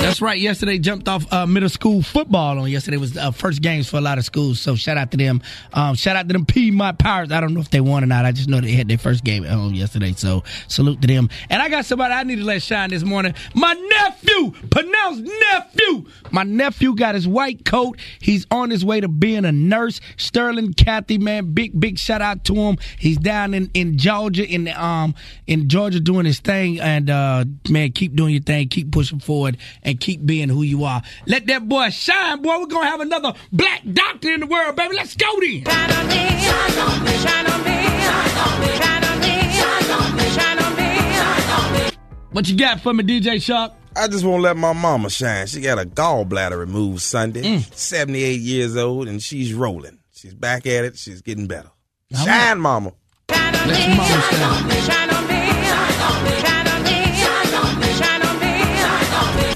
[0.00, 0.38] That's right.
[0.38, 4.00] Yesterday jumped off uh, middle school football on yesterday was uh, first games for a
[4.00, 4.60] lot of schools.
[4.60, 5.42] So shout out to them.
[5.72, 7.32] Um, shout out to them Piedmont Pirates.
[7.32, 8.24] I don't know if they won or not.
[8.24, 10.12] I just know they had their first game at home yesterday.
[10.12, 11.28] So salute to them.
[11.50, 13.34] And I got somebody I need to let shine this morning.
[13.54, 16.06] My nephew, pronounced nephew.
[16.30, 17.98] My nephew got his white coat.
[18.20, 20.00] He's on his way to being a nurse.
[20.16, 22.78] Sterling Cathy, man, big big shout out to him.
[22.98, 25.14] He's down in, in Georgia in the, um
[25.46, 26.80] in Georgia doing his thing.
[26.80, 28.68] And uh, man, keep doing your thing.
[28.68, 29.58] Keep pushing forward
[29.94, 31.02] keep being who you are.
[31.26, 32.58] Let that boy shine, boy.
[32.60, 34.96] We're gonna have another black doctor in the world, baby.
[34.96, 35.64] Let's go then.
[35.64, 39.28] Shine on me, shine on me, shine on me, shine on me, shine on me,
[39.52, 41.90] shine on me, shine on me, shine on me.
[42.32, 43.72] What you got for me, DJ Shark?
[43.96, 45.46] I just won't let my mama shine.
[45.46, 47.42] She got a gallbladder removed Sunday.
[47.42, 47.74] Mm.
[47.74, 49.98] 78 years old, and she's rolling.
[50.12, 50.96] She's back at it.
[50.96, 51.70] She's getting better.
[52.12, 52.54] Shine, right.
[52.56, 52.92] mama.
[53.28, 54.70] Let your mama shine.
[54.82, 55.17] Shine on me,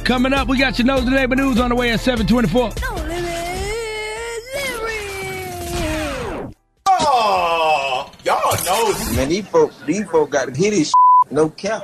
[0.05, 2.73] Coming up, we got your nose to neighbor news on the way at 724.
[6.89, 9.15] Oh, y'all know.
[9.15, 10.93] Man, these folks, these folks got to hit his
[11.31, 11.83] no cap.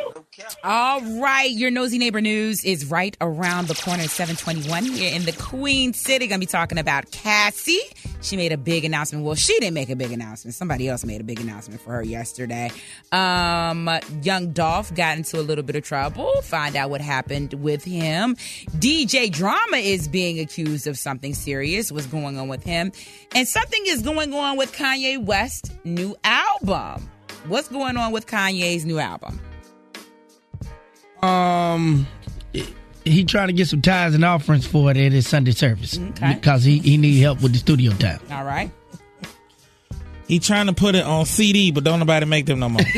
[0.64, 5.24] All right, your nosy neighbor news is right around the corner at 721 here in
[5.24, 6.26] the Queen City.
[6.26, 7.81] Gonna be talking about Cassie.
[8.20, 9.24] She made a big announcement.
[9.24, 10.54] Well, she didn't make a big announcement.
[10.54, 12.70] Somebody else made a big announcement for her yesterday.
[13.12, 13.88] Um,
[14.22, 16.42] young Dolph got into a little bit of trouble.
[16.42, 18.35] Find out what happened with him.
[18.78, 21.92] DJ Drama is being accused of something serious.
[21.92, 22.92] What's going on with him?
[23.35, 27.09] And something is going on with Kanye West's new album.
[27.46, 29.40] What's going on with Kanye's new album?
[31.22, 32.07] Um,
[33.09, 36.35] he trying to get some tithes and offerings for it at his Sunday service Okay.
[36.35, 38.21] because he, he need help with the studio time.
[38.31, 38.71] All right.
[40.27, 42.83] He trying to put it on CD, but don't nobody make them no more.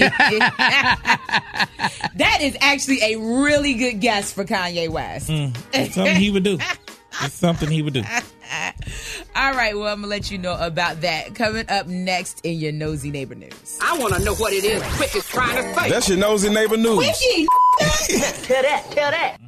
[2.17, 5.29] that is actually a really good guess for Kanye West.
[5.29, 5.51] Hmm.
[5.73, 6.59] It's something he would do.
[7.23, 8.03] It's something he would do.
[9.37, 12.73] All right, well, I'm gonna let you know about that coming up next in your
[12.73, 13.79] nosy neighbor news.
[13.81, 15.89] I want to know what it is quick as trying to say.
[15.89, 16.99] That's your nosy neighbor news.
[16.99, 17.47] Quickie!
[18.43, 19.39] Tell that, tell that.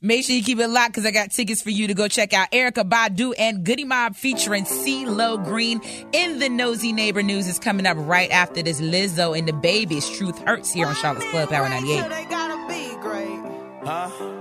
[0.00, 2.32] Make sure you keep it locked because I got tickets for you to go check
[2.32, 2.50] out.
[2.52, 5.80] Erykah Badu and Goodie Mob featuring CeeLo Green
[6.12, 8.80] in the Nosy Neighbor News is coming up right after this.
[8.80, 12.08] Lizzo and the Babies Truth Hurts here on Charlotte's Club Power 98.
[13.80, 14.39] They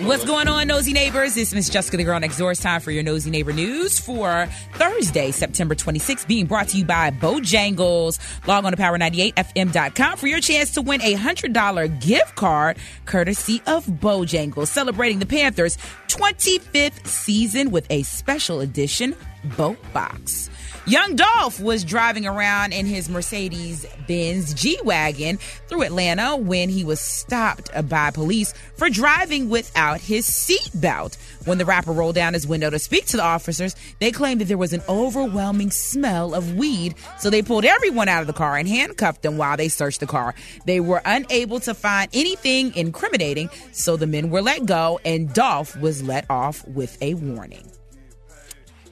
[0.00, 1.38] What's going on, nosy neighbors?
[1.38, 2.50] It's Miss Jessica, the girl next door.
[2.50, 6.84] It's time for your nosy neighbor news for Thursday, September 26th, being brought to you
[6.84, 8.18] by Bojangles.
[8.46, 13.86] Log on to power98fm.com for your chance to win a $100 gift card courtesy of
[13.86, 15.78] Bojangles, celebrating the Panthers'
[16.16, 19.14] 25th season with a special edition
[19.58, 20.48] boat box.
[20.86, 26.84] Young Dolph was driving around in his Mercedes Benz G Wagon through Atlanta when he
[26.84, 31.16] was stopped by police for driving without his seatbelt.
[31.44, 34.44] When the rapper rolled down his window to speak to the officers, they claimed that
[34.44, 38.56] there was an overwhelming smell of weed, so they pulled everyone out of the car
[38.56, 40.36] and handcuffed them while they searched the car.
[40.66, 45.76] They were unable to find anything incriminating, so the men were let go and Dolph
[45.80, 47.70] was let off with a warning.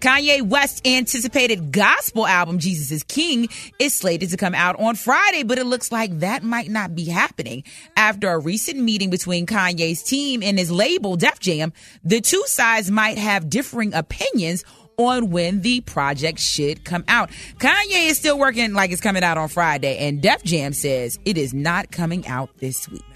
[0.04, 3.48] Kanye West's anticipated gospel album, Jesus is King,
[3.78, 7.06] is slated to come out on Friday, but it looks like that might not be
[7.06, 7.64] happening.
[7.96, 11.72] After a recent meeting between Kanye's team and his label, Def Jam,
[12.04, 14.62] the two sides might have differing opinions
[14.98, 17.30] on when the project should come out.
[17.56, 21.38] Kanye is still working like it's coming out on Friday, and Def Jam says it
[21.38, 23.13] is not coming out this week.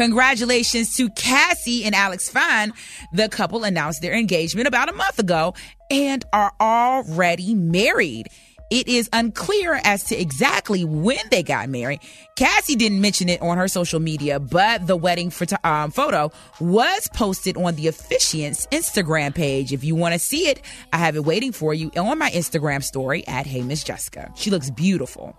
[0.00, 2.72] Congratulations to Cassie and Alex Fine.
[3.12, 5.52] The couple announced their engagement about a month ago
[5.90, 8.28] and are already married.
[8.70, 12.00] It is unclear as to exactly when they got married.
[12.34, 17.06] Cassie didn't mention it on her social media, but the wedding photo, um, photo was
[17.12, 19.70] posted on the officiant's Instagram page.
[19.70, 20.62] If you want to see it,
[20.94, 24.32] I have it waiting for you on my Instagram story at Hey Miss Jessica.
[24.34, 25.36] She looks beautiful.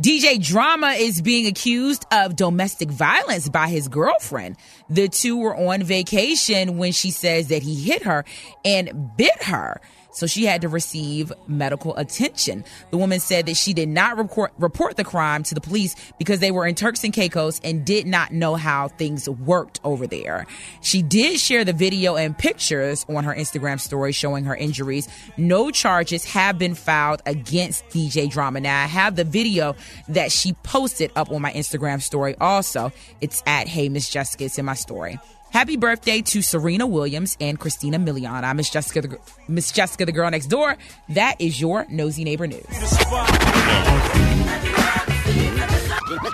[0.00, 4.56] DJ Drama is being accused of domestic violence by his girlfriend.
[4.90, 8.26] The two were on vacation when she says that he hit her
[8.62, 9.80] and bit her.
[10.16, 12.64] So she had to receive medical attention.
[12.90, 16.40] The woman said that she did not report, report the crime to the police because
[16.40, 20.46] they were in Turks and Caicos and did not know how things worked over there.
[20.80, 25.06] She did share the video and pictures on her Instagram story showing her injuries.
[25.36, 28.60] No charges have been filed against DJ Drama.
[28.60, 29.76] Now I have the video
[30.08, 32.90] that she posted up on my Instagram story also.
[33.20, 34.44] It's at Hey Miss Jessica.
[34.44, 35.18] It's in my story.
[35.56, 38.42] Happy birthday to Serena Williams and Christina Milian.
[38.42, 40.76] I'm Miss Jessica, the, Miss Jessica, the girl next door.
[41.08, 42.60] That is your nosy neighbor news.
[42.60, 42.76] the,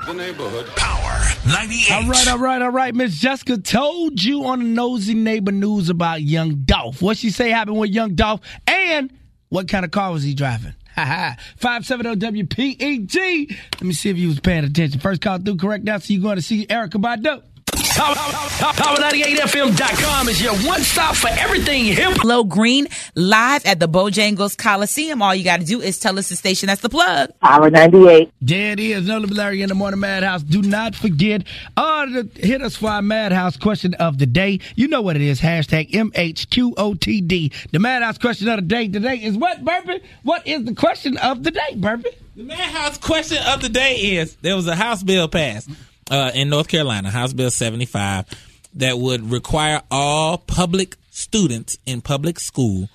[0.09, 0.67] the neighborhood.
[0.75, 1.93] Power 98.
[1.93, 2.93] All right, all right, all right.
[2.93, 7.01] Miss Jessica told you on the nosy neighbor news about Young Dolph.
[7.01, 9.17] What she say happened with Young Dolph, and
[9.51, 10.75] what kind of car was he driving?
[10.97, 11.37] Ha ha.
[11.59, 13.57] Five seven oh zero WPEG.
[13.75, 14.99] Let me see if you was paying attention.
[14.99, 17.45] First call through correct now, so you're going to see Erykah Badu.
[17.93, 22.25] Power98FM.com is your one stop for everything hip.
[22.25, 25.21] Low Green live at the Bojangles Coliseum.
[25.21, 27.39] All you got to do is tell us the station that's the plug.
[27.41, 28.33] Power 98.
[28.41, 29.07] There it is.
[29.07, 30.43] No Larry in the Morning Madhouse.
[30.43, 31.45] Do not forget
[31.77, 34.61] uh, to hit us for our Madhouse question of the day.
[34.75, 35.43] You know what it is.
[35.43, 37.53] Hashtag MHQOTD.
[37.73, 40.01] The Madhouse question of the day today is what, Burpee?
[40.23, 42.09] What is the question of the day, Burpee?
[42.37, 45.69] The Madhouse question of the day is there was a House bill passed
[46.13, 48.27] uh, in North Carolina, House Bill 75,
[48.75, 52.89] that would require all public students in public school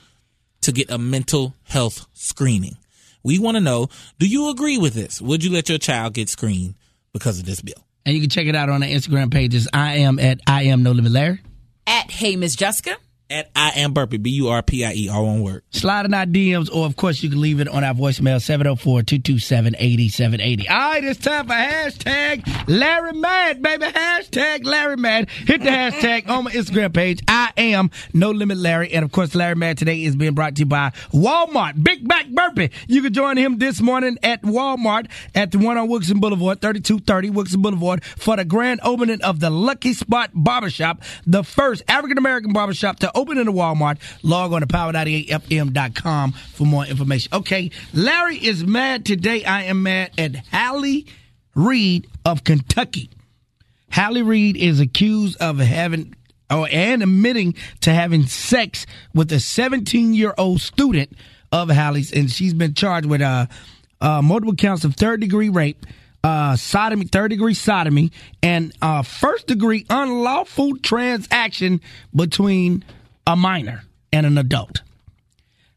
[0.62, 2.78] to get a mental health screening.
[3.24, 5.22] We want to know do you agree with this?
[5.22, 6.76] Would you let your child get screened
[7.12, 7.84] because of this bill?
[8.06, 9.68] And you can check it out on our Instagram pages.
[9.74, 11.42] I am at I am No Limit Larry.
[11.86, 12.98] At Hey Miss Jessica.
[13.30, 15.64] At I am Burpee, B U R P I E, all one word.
[15.72, 19.04] Slide in our DMs, or of course, you can leave it on our voicemail 704
[19.04, 20.70] 227 8780.
[20.70, 23.86] All right, it's time for hashtag Larry Mad, baby.
[23.86, 25.30] Hashtag Larry Mad.
[25.30, 27.20] Hit the hashtag on my Instagram page.
[27.28, 28.94] I am No Limit Larry.
[28.94, 31.84] And of course, Larry Mad today is being brought to you by Walmart.
[31.84, 32.70] Big Back Burpee.
[32.88, 36.62] You can join him this morning at Walmart at the one oh on Wilson Boulevard,
[36.62, 42.18] 3230 Wilson Boulevard, for the grand opening of the Lucky Spot Barbershop, the first African
[42.18, 43.98] American barbershop to open in a Walmart.
[44.24, 47.34] Log on to power98fm.com for more information.
[47.34, 49.44] Okay, Larry is mad today.
[49.44, 51.08] I am mad at Hallie
[51.56, 53.10] Reed of Kentucky.
[53.92, 56.14] Hallie Reed is accused of having
[56.50, 61.12] or and admitting to having sex with a 17 year old student
[61.52, 63.48] of Hallie's, and she's been charged with uh,
[64.02, 65.86] uh, multiple counts of third degree rape,
[66.24, 71.82] uh, sodomy, third degree sodomy, and uh, first degree unlawful transaction
[72.16, 72.84] between
[73.28, 74.82] a minor and an adult.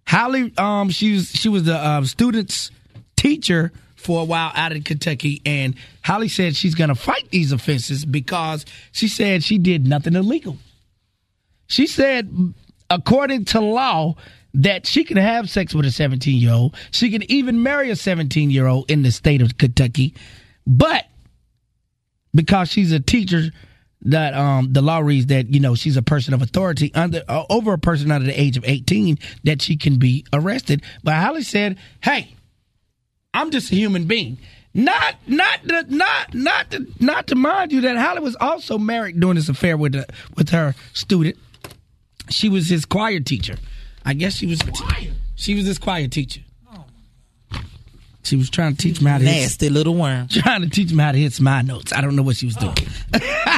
[0.07, 2.71] Holly, um, she was she was the uh, student's
[3.17, 7.53] teacher for a while out in Kentucky, and Holly said she's going to fight these
[7.53, 10.57] offenses because she said she did nothing illegal.
[11.67, 12.55] She said,
[12.89, 14.17] according to law,
[14.55, 16.75] that she can have sex with a 17 year old.
[16.91, 20.15] She can even marry a 17 year old in the state of Kentucky,
[20.67, 21.05] but
[22.35, 23.51] because she's a teacher,
[24.03, 27.45] that um the law reads that you know she's a person of authority under uh,
[27.51, 30.83] over a person under the age of 18 that she can be arrested.
[31.05, 32.35] But Holly said, "Hey,
[33.35, 34.39] I'm just a human being."
[34.73, 39.19] Not, not, to, not, not, to, not to mind you that Holly was also married
[39.19, 41.37] during this affair with the, with her student.
[42.29, 43.57] She was his choir teacher.
[44.05, 44.61] I guess she was.
[45.35, 46.43] She was his choir teacher.
[48.23, 50.29] She was trying to teach me how to hit- Nasty little worm.
[50.29, 51.93] Trying to teach me how to hit my notes.
[51.93, 52.77] I don't know what she was doing.
[53.13, 53.25] Mary.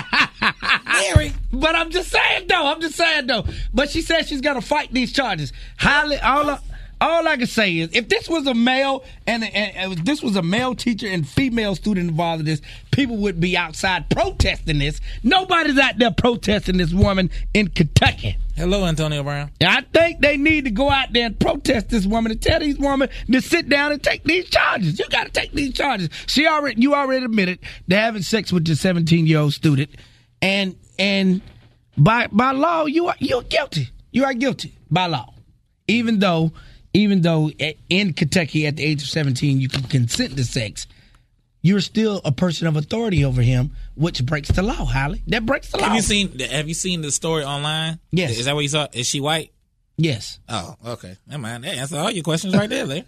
[1.53, 2.67] But I'm just saying though.
[2.67, 3.45] I'm just saying though.
[3.73, 5.53] But she says she's gonna fight these charges.
[5.79, 6.59] Highly all I,
[7.03, 10.23] all I can say is if this was a male and, and, and if this
[10.23, 12.63] was a male teacher and female student involved in this,
[12.93, 15.01] people would be outside protesting this.
[15.25, 18.37] Nobody's out there protesting this woman in Kentucky.
[18.55, 19.51] Hello, Antonio Brown.
[19.61, 22.79] I think they need to go out there and protest this woman and tell these
[22.79, 24.99] women to sit down and take these charges.
[24.99, 26.09] You got to take these charges.
[26.27, 27.59] She already, you already admitted
[27.91, 29.91] to having sex with your 17 year old student,
[30.41, 31.41] and and
[31.99, 33.89] by by law you are you're guilty.
[34.13, 35.35] You are guilty by law,
[35.89, 36.53] even though
[36.95, 37.51] even though
[37.89, 40.87] in Kentucky at the age of 17 you can consent to sex.
[41.65, 45.23] You're still a person of authority over him, which breaks the law, Holly.
[45.29, 45.85] That breaks the law.
[45.85, 46.37] Have you seen?
[46.41, 48.01] Have you seen the story online?
[48.11, 48.37] Yes.
[48.37, 48.89] Is that what you saw?
[48.93, 49.53] Is she white?
[49.97, 50.41] Yes.
[50.49, 51.17] Oh, okay.
[51.29, 51.63] Never mind.
[51.63, 53.05] That answers all your questions right there, Larry.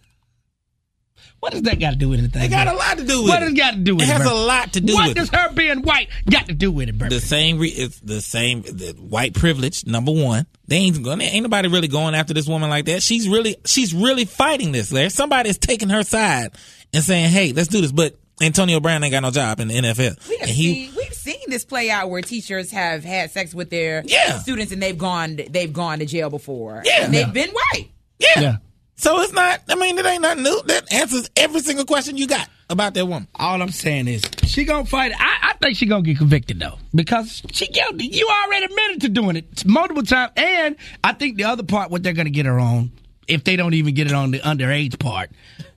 [1.41, 2.43] What does that got to do with anything?
[2.45, 3.47] It got a lot to do with What it.
[3.47, 4.13] does it got to do with It it?
[4.13, 4.33] has bro?
[4.33, 5.21] a lot to do what with it.
[5.21, 7.09] What does her being white got to do with it, bro?
[7.11, 7.59] The same.
[7.59, 8.63] Re- it's the same.
[8.63, 9.87] The white privilege.
[9.87, 10.47] Number one.
[10.67, 11.21] They ain't going.
[11.21, 13.03] Ain't nobody really going after this woman like that.
[13.03, 13.57] She's really.
[13.67, 14.91] She's really fighting this.
[14.91, 15.11] Larry.
[15.11, 16.53] Somebody is taking her side
[16.95, 19.75] and saying, "Hey, let's do this." But Antonio Brown ain't got no job in the
[19.75, 20.27] NFL.
[20.27, 20.87] We have and he.
[20.87, 24.39] seen, we've seen this play out where teachers have had sex with their Yeah.
[24.39, 26.83] students and they've gone they've gone to jail before.
[26.87, 27.05] Yeah.
[27.05, 27.33] And they've Yeah.
[27.33, 27.89] been white.
[28.19, 28.57] Yeah.
[28.97, 29.61] So it's not.
[29.69, 30.63] I mean, it ain't nothing new.
[30.67, 33.29] That answers every single question you got about that woman.
[33.35, 35.13] All I'm saying is she gonna fight.
[35.19, 38.07] I, I think she gonna get convicted though because she guilty.
[38.07, 42.03] You already admitted to doing it multiple times, and I think the other part, what
[42.03, 42.93] they're gonna get her on,
[43.27, 45.31] if they don't even get it on the underage part,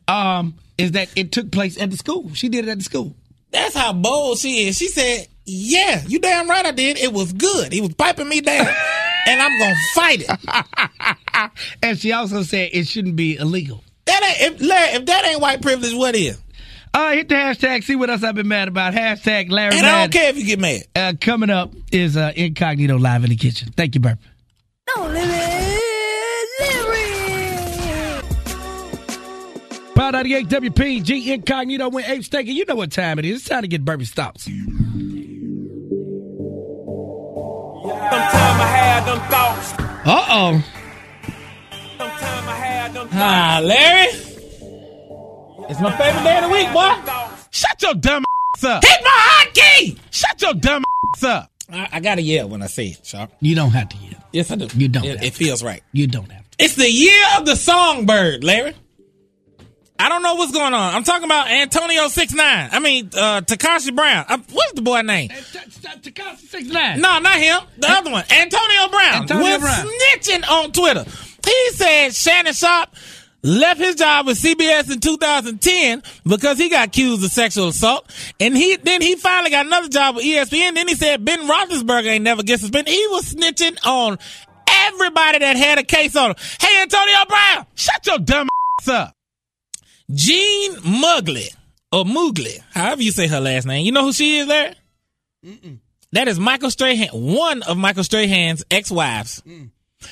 [0.07, 2.31] um, is that it took place at the school.
[2.33, 3.15] She did it at the school.
[3.51, 4.77] That's how bold she is.
[4.77, 6.97] She said, "Yeah, you damn right I did.
[6.97, 7.73] It was good.
[7.73, 8.67] He was piping me down,
[9.27, 11.51] and I'm gonna fight it."
[11.83, 13.83] and she also said it shouldn't be illegal.
[14.05, 16.41] That ain't if, Larry, if that ain't white privilege, what is?
[16.93, 17.83] Uh, hit the hashtag.
[17.83, 18.93] See what else I've been mad about.
[18.93, 19.77] Hashtag Larry.
[19.77, 20.81] And I don't care if you get mad.
[20.95, 23.71] Uh, coming up is uh, Incognito live in the kitchen.
[23.75, 24.19] Thank you, Burp.
[24.95, 25.47] No limit,
[29.97, 32.45] Pound 98 WPG Incognito when Ape Steak.
[32.45, 33.37] You know what time it is.
[33.39, 34.47] It's time to get Burpee's Thoughts.
[40.09, 40.63] Uh oh.
[41.97, 44.07] Sometime I had them Ah, Larry.
[45.69, 46.93] It's my favorite day of the week, boy.
[47.51, 48.23] Shut your dumb
[48.55, 48.85] ass up.
[48.85, 49.99] Hit my hotkey.
[50.11, 50.83] Shut your dumb
[51.15, 51.51] ass up.
[51.69, 53.31] I, I gotta yell when I say it, Sharp.
[53.41, 54.23] You don't have to yell.
[54.31, 54.67] Yes, I do.
[54.77, 55.03] You don't.
[55.03, 55.83] It, it feels right.
[55.91, 56.63] You don't have to.
[56.63, 58.75] It's the year of the songbird, Larry.
[59.99, 60.93] I don't know what's going on.
[60.95, 62.69] I'm talking about Antonio Six Nine.
[62.71, 64.25] I mean, uh, Tekashi Brown.
[64.27, 65.29] Uh, what's the boy name?
[65.29, 67.01] Tekashi Six Nine.
[67.01, 67.61] No, not him.
[67.77, 69.21] The other one, Antonio Brown.
[69.23, 69.87] Antonio was Brown.
[69.87, 71.03] snitching on Twitter.
[71.45, 72.89] He said Shannon Sharpe
[73.43, 78.55] left his job with CBS in 2010 because he got accused of sexual assault, and
[78.55, 80.75] he then he finally got another job with ESPN.
[80.75, 82.93] Then he said Ben Roethlisberger ain't never get suspended.
[82.93, 84.17] He was snitching on
[84.67, 86.35] everybody that had a case on him.
[86.59, 88.49] Hey, Antonio Brown, shut your dumb
[88.81, 89.16] ass up.
[90.11, 91.55] Jean Mugley
[91.91, 93.85] or Muggli, however you say her last name.
[93.85, 94.75] You know who she is, Larry?
[96.13, 99.41] That is Michael Strahan, one of Michael Strahan's ex-wives.
[99.45, 99.71] Mm.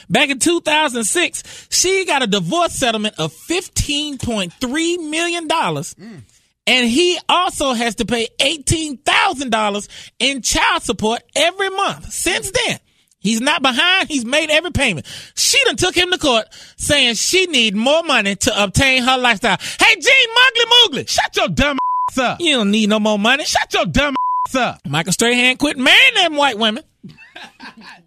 [0.10, 5.48] Back in 2006, she got a divorce settlement of $15.3 million.
[5.48, 6.22] Mm.
[6.68, 9.88] And he also has to pay $18,000
[10.20, 12.12] in child support every month.
[12.12, 12.80] Since then,
[13.26, 14.08] he's not behind.
[14.08, 15.06] He's made every payment.
[15.36, 16.46] She done took him to court
[16.78, 19.58] saying she need more money to obtain her lifestyle.
[19.60, 21.78] Hey, Jean Mugly Moogly, shut your dumb
[22.12, 22.40] ass up.
[22.40, 23.44] You don't need no more money.
[23.46, 24.16] Shut your dumb
[24.48, 24.80] ass up.
[24.88, 26.84] Michael Strahan quit marrying them white women.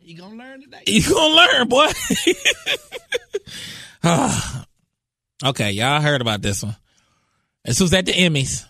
[0.03, 0.83] You gonna learn today?
[0.87, 1.89] You gonna learn, boy.
[4.03, 4.65] Ah.
[5.45, 6.77] okay, y'all heard about this one.
[7.65, 8.65] This was at the Emmys.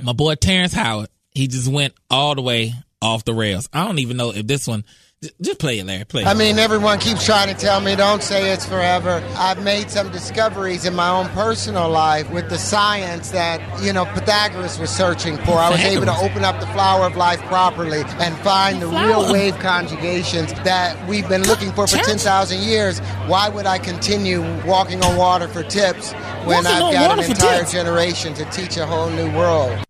[0.00, 3.68] My boy Terrence Howard, he just went all the way off the rails.
[3.72, 4.84] I don't even know if this one.
[5.22, 6.04] J- Just play it, Larry.
[6.04, 6.26] Play it.
[6.26, 9.22] I mean, everyone keeps trying to tell me don't say it's forever.
[9.36, 14.06] I've made some discoveries in my own personal life with the science that, you know,
[14.06, 15.52] Pythagoras was searching for.
[15.58, 19.30] I was able to open up the flower of life properly and find the real
[19.30, 23.00] wave conjugations that we've been looking for for 10,000 years.
[23.26, 26.12] Why would I continue walking on water for tips
[26.44, 29.84] when Walking I've got an entire generation to teach a whole new world?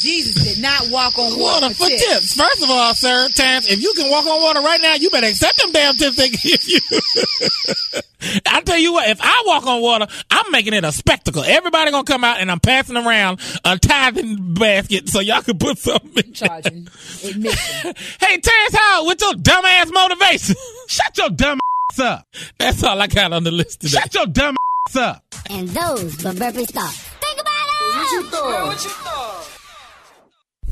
[0.00, 2.34] I tell you, Jesus did not walk on water, Water for tips.
[2.34, 5.26] First of all, sir, Terrence, if you can walk on water right now, you better
[5.26, 6.80] accept them damn tips they give you.
[8.46, 11.42] I tell you what, if I walk on water, I'm making it a spectacle.
[11.44, 15.78] Everybody gonna come out and I'm passing around a tithing basket so y'all can put
[15.78, 16.88] something in Charging
[17.24, 17.94] admission.
[18.20, 20.56] Hey, Terrence Howard, with your dumbass motivation.
[20.88, 21.58] Shut your dumb
[21.92, 22.26] ass up.
[22.58, 23.98] That's all I got on the list today.
[24.00, 24.56] Shut your dumb
[24.88, 25.34] ass up.
[25.48, 26.98] And those were Burpee's Thoughts.
[26.98, 27.96] Think about it.
[27.96, 28.66] What you thought?
[28.66, 29.39] What you thought?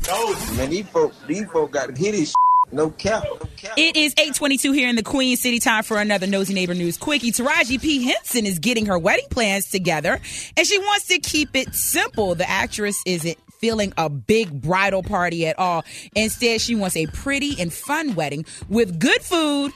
[0.07, 2.33] No, man, these folks, these folk got to hit his
[2.71, 3.23] no cap.
[3.23, 3.73] No cap.
[3.77, 5.59] It is 822 here in the Queen City.
[5.59, 7.31] Time for another Nosy Neighbor News Quickie.
[7.31, 8.03] Taraji P.
[8.03, 10.19] Henson is getting her wedding plans together,
[10.55, 12.35] and she wants to keep it simple.
[12.35, 15.83] The actress isn't feeling a big bridal party at all.
[16.15, 19.73] Instead, she wants a pretty and fun wedding with good food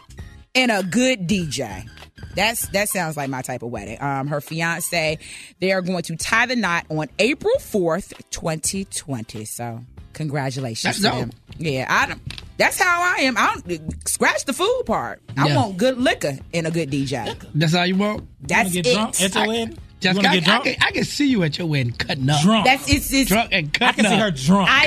[0.56, 1.88] and a good DJ.
[2.36, 4.02] That's that sounds like my type of wedding.
[4.02, 5.20] Um, her fiance,
[5.60, 9.46] they are going to tie the knot on April fourth, twenty twenty.
[9.46, 9.84] So
[10.14, 11.30] congratulations That's to them.
[11.30, 11.40] dope.
[11.58, 12.22] Yeah, I don't.
[12.58, 13.36] That's how I am.
[13.38, 15.22] I don't scratch the food part.
[15.38, 15.56] I Yeah.
[15.58, 17.36] want good liquor and a good DJ.
[17.56, 18.28] That's all you want?
[18.48, 18.94] That's get it.
[18.94, 19.78] drunk at your I- wedding?
[20.00, 20.68] Just Just I, get drunk?
[20.68, 22.44] I, can, I can see you at your wedding cutting up.
[22.66, 24.12] That's it's, it's drunk and cutting up.
[24.12, 24.34] I am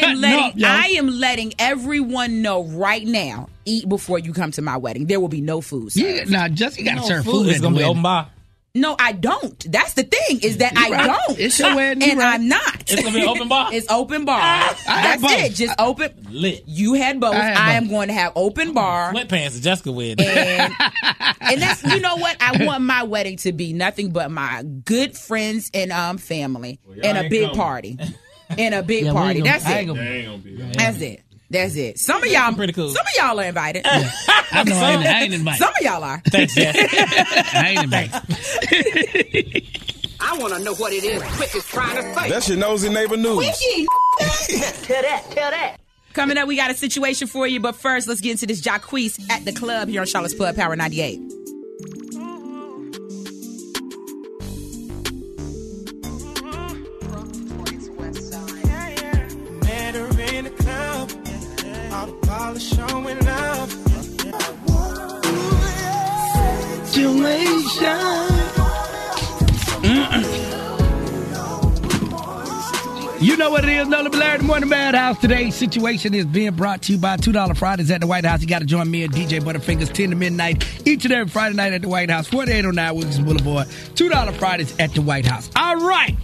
[0.00, 0.70] Cutting letting up.
[0.70, 3.48] I am letting everyone know right now.
[3.64, 5.06] Eat before you come to my wedding.
[5.06, 5.96] There will be no food.
[5.96, 6.30] Yeah, served.
[6.32, 7.32] nah, just you gotta No serve food.
[7.32, 7.46] food.
[7.48, 7.90] It's at gonna be wedding.
[7.92, 8.28] open bar.
[8.76, 9.72] No, I don't.
[9.72, 11.06] That's the thing is that You I right.
[11.26, 11.38] don't.
[11.40, 12.34] It's your wedding, and right.
[12.34, 12.82] I'm not.
[12.90, 13.70] It's gonna be an open bar?
[13.72, 14.38] it's open bar.
[14.40, 15.32] I That's both.
[15.32, 15.54] it.
[15.54, 16.10] Just open.
[16.30, 16.62] Lit.
[16.66, 17.34] You had both.
[17.34, 19.12] I I, had am going to have open bar.
[19.12, 20.26] Sweatpants at Jessica wedding.
[20.26, 20.72] And,
[21.40, 25.16] and that's you know what I want my wedding to be nothing but my good
[25.16, 27.56] friends and um family and a big coming.
[27.56, 27.98] party
[28.58, 29.40] and a big Yeah, party.
[29.40, 29.78] gonna- That's I it.
[29.78, 30.72] ain't gonna be- I ain't gonna be there.
[30.72, 31.22] That's it.
[31.48, 31.98] That's it.
[31.98, 32.88] Some of y'all pretty cool.
[32.88, 33.82] Some of y'all are invited.
[33.86, 35.58] I know I ain't, I ain't invited.
[35.58, 36.20] Some of y'all are.
[36.26, 36.76] Thanks, Jess.
[37.54, 39.66] I ain't invited.
[40.18, 42.30] I want to know what it is Quick is trying to say.
[42.30, 43.38] That's your nosy neighbor news.
[43.38, 43.86] Wiki.
[44.18, 45.76] tell that, tell that.
[46.14, 49.30] Coming up, we got a situation for you, but first, let's get into this Jacquees
[49.30, 51.20] at the club here on Charlotte's Club Power 98.
[62.04, 63.72] The polish showing love.
[73.18, 75.18] You know what it is, Nola Blair, the Morning Madhouse.
[75.18, 78.42] Today's situation is being brought to you by $2 Fridays at the White House.
[78.42, 81.56] You got to join me and DJ Butterfingers 10 to midnight each and every Friday
[81.56, 83.68] night at the White House, 4809 Wilkins Boulevard.
[83.68, 85.50] $2 Fridays at the White House.
[85.56, 86.14] All right,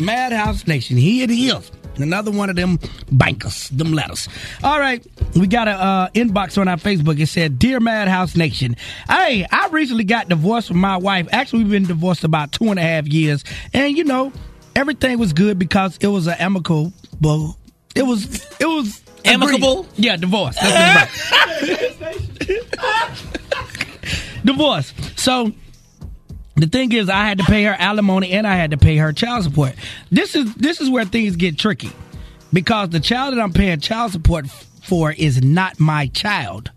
[0.00, 1.70] Madhouse Nation, here it is.
[1.96, 2.78] Another one of them
[3.10, 4.28] bankers, them letters.
[4.64, 7.20] All right, we got a uh, inbox on our Facebook.
[7.20, 8.76] It said, "Dear Madhouse Nation,
[9.08, 11.28] hey, I recently got divorced from my wife.
[11.32, 14.32] Actually, we've been divorced about two and a half years, and you know,
[14.74, 16.92] everything was good because it was an amicable.
[17.94, 18.24] It was
[18.58, 19.80] it was Amicable?
[19.80, 20.04] agreed.
[20.04, 20.56] Yeah, divorce.
[20.60, 21.30] That's
[22.00, 23.12] what
[24.44, 24.92] divorce.
[25.16, 25.52] So
[26.56, 29.12] the thing is, I had to pay her alimony and I had to pay her
[29.12, 29.74] child support.
[30.10, 31.90] This is this is where things get tricky
[32.52, 34.48] because the child that I'm paying child support
[34.82, 36.70] for is not my child.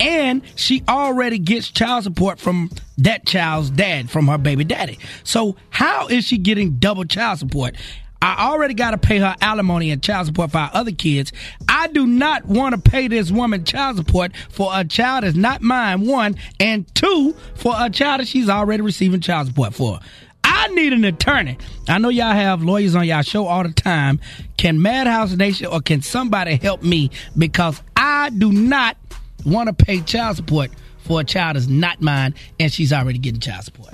[0.00, 4.98] And she already gets child support from that child's dad, from her baby daddy.
[5.22, 7.76] So how is she getting double child support?
[8.24, 11.30] I already got to pay her alimony and child support for our other kids.
[11.68, 15.60] I do not want to pay this woman child support for a child that's not
[15.60, 20.00] mine, one, and two, for a child that she's already receiving child support for.
[20.42, 21.58] I need an attorney.
[21.86, 24.20] I know y'all have lawyers on y'all show all the time.
[24.56, 27.10] Can Madhouse Nation or can somebody help me?
[27.36, 28.96] Because I do not
[29.44, 30.70] want to pay child support
[31.00, 33.92] for a child that's not mine and she's already getting child support.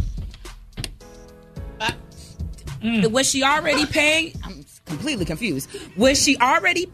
[2.82, 3.10] Mm.
[3.10, 4.32] Was she already paying?
[4.44, 5.68] I'm completely confused.
[5.96, 6.90] Was she already?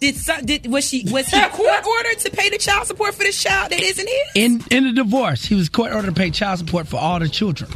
[0.00, 3.22] Did, some, did was she was he court ordered to pay the child support for
[3.22, 4.28] this child that isn't his?
[4.34, 7.28] In in the divorce, he was court ordered to pay child support for all the
[7.28, 7.70] children.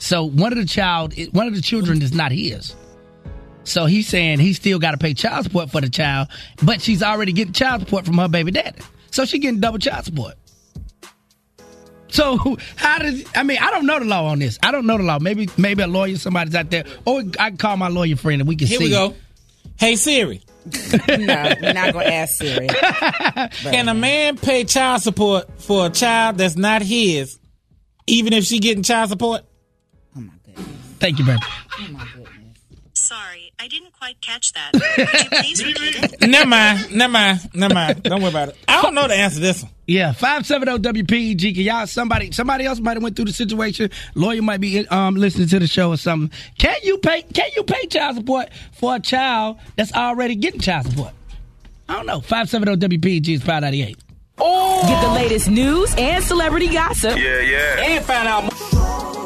[0.00, 2.74] So one of the child, one of the children is not his.
[3.64, 6.28] So he's saying he still got to pay child support for the child,
[6.62, 8.80] but she's already getting child support from her baby daddy.
[9.10, 10.34] So she getting double child support.
[12.10, 14.58] So how does I mean I don't know the law on this.
[14.62, 15.18] I don't know the law.
[15.18, 18.48] Maybe maybe a lawyer, somebody's out there, or I can call my lawyer friend and
[18.48, 18.88] we can Here see.
[18.88, 19.16] Here we go.
[19.78, 20.42] Hey Siri.
[21.08, 22.68] no, we're not gonna ask Siri.
[23.62, 27.38] Can a man pay child support for a child that's not his,
[28.06, 29.40] even if she getting child support?
[30.14, 30.66] Oh my goodness!
[30.98, 31.40] Thank you, baby.
[33.10, 34.70] Sorry, I didn't quite catch that.
[34.72, 36.28] Could you please repeat it?
[36.28, 36.94] never mind.
[36.94, 37.50] Never mind.
[37.52, 38.04] Never mind.
[38.04, 38.56] Don't worry about it.
[38.68, 39.72] I don't know the answer to this one.
[39.88, 41.56] Yeah, five seven zero WPEG.
[41.56, 43.90] Can y'all somebody somebody else might have went through the situation.
[44.14, 46.30] Lawyer might be um listening to the show or something.
[46.56, 47.22] Can you pay?
[47.22, 51.12] Can you pay child support for a child that's already getting child support?
[51.88, 52.20] I don't know.
[52.20, 53.98] Five seven zero WPEG is five ninety eight.
[54.38, 57.18] Get the latest news and celebrity gossip.
[57.18, 57.80] Yeah, yeah.
[57.80, 59.19] And find out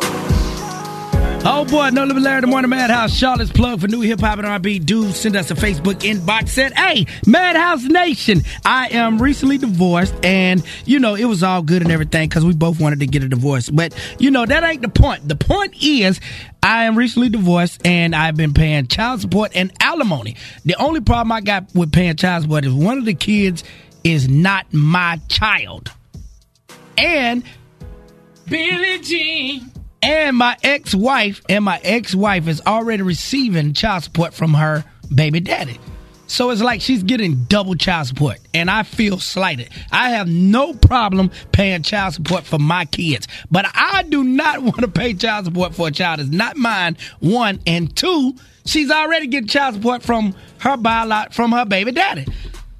[1.56, 3.14] Oh boy, no limit Larry the Morning Madhouse.
[3.14, 4.80] Charlotte's plug for new hip hop and R&B.
[4.80, 6.48] Dude, send us a Facebook inbox.
[6.48, 11.80] Said, "Hey, Madhouse Nation, I am recently divorced, and you know it was all good
[11.82, 13.70] and everything because we both wanted to get a divorce.
[13.70, 15.28] But you know that ain't the point.
[15.28, 16.18] The point is,
[16.60, 20.34] I am recently divorced, and I've been paying child support and alimony.
[20.64, 23.62] The only problem I got with paying child support is one of the kids
[24.02, 25.92] is not my child,
[26.98, 27.44] and
[28.48, 29.73] Billie Jean."
[30.04, 34.84] And my ex-wife and my ex-wife is already receiving child support from her
[35.14, 35.80] baby daddy.
[36.26, 39.70] So it's like she's getting double child support, and I feel slighted.
[39.90, 44.80] I have no problem paying child support for my kids, but I do not want
[44.80, 46.96] to pay child support for a child that's not mine.
[47.20, 48.34] One and two,
[48.66, 52.26] she's already getting child support from her biolog- from her baby daddy.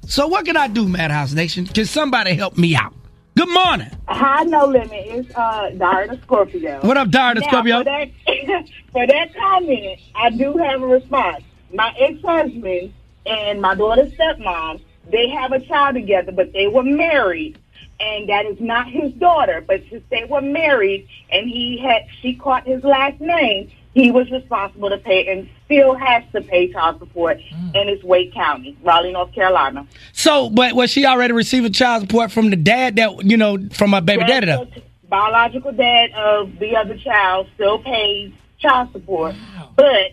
[0.07, 1.65] So what can I do, Madhouse Nation?
[1.65, 2.93] Can somebody help me out?
[3.37, 3.91] Good morning.
[4.07, 4.91] Hi, no limit.
[4.93, 6.79] It's uh, Dara the Scorpio.
[6.83, 7.79] What up, Dara the Scorpio?
[7.79, 8.09] For that,
[8.93, 11.43] for that comment, I do have a response.
[11.73, 12.93] My ex-husband
[13.25, 14.81] and my daughter's stepmom,
[15.11, 17.59] they have a child together, but they were married,
[17.99, 19.59] and that is not his daughter.
[19.67, 24.29] But since they were married, and he had, she caught his last name, he was
[24.29, 27.75] responsible to pay, and still has to pay child support mm.
[27.75, 29.87] in his Wake County, Raleigh, North Carolina.
[30.13, 33.89] So, but was she already receiving child support from the dad that you know from
[33.89, 34.67] my baby daddy though?
[35.07, 39.35] biological dad of the other child still pays child support,
[39.75, 40.11] but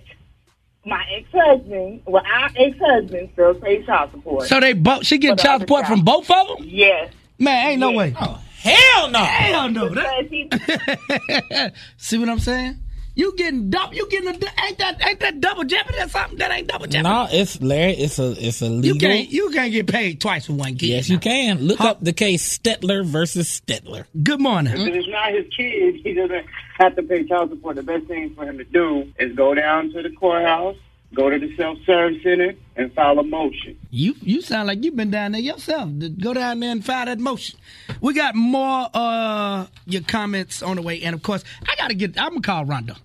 [0.84, 4.46] my ex-husband, well, our ex-husband still pays child support.
[4.46, 6.56] So they both she For getting the child support from both of them?
[6.60, 7.12] Yes.
[7.38, 8.14] Man, ain't no way.
[8.20, 9.18] Oh, Hell no.
[9.18, 9.88] Hell no.
[9.88, 10.48] Because he,
[11.96, 12.78] See what I'm saying?
[13.14, 13.94] You getting double?
[13.94, 14.32] You getting a,
[14.64, 16.38] ain't that ain't that double jeopardy or something?
[16.38, 17.02] That ain't double jeopardy.
[17.02, 17.92] No, it's Larry.
[17.92, 18.94] It's a it's a legal.
[18.94, 20.86] You can't you can't get paid twice for one kid.
[20.88, 21.58] Yes, you can.
[21.58, 24.06] Look up the case Stetler versus Stetler.
[24.22, 24.72] Good morning.
[24.72, 26.46] If it's not his kid, he doesn't
[26.78, 27.76] have to pay child support.
[27.76, 30.76] The best thing for him to do is go down to the courthouse,
[31.14, 33.78] go to the self-service center, and file a motion.
[33.90, 35.90] You you sound like you've been down there yourself.
[36.20, 37.58] Go down there and file that motion.
[38.00, 42.18] We got more uh your comments on the way, and of course I gotta get.
[42.18, 42.98] I'm gonna call Rhonda.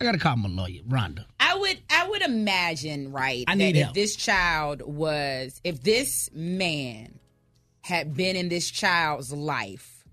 [0.00, 1.24] I gotta call my lawyer, Rhonda.
[1.38, 6.28] I would I would imagine, right, I that need if this child was, if this
[6.34, 7.20] man
[7.82, 10.04] had been in this child's life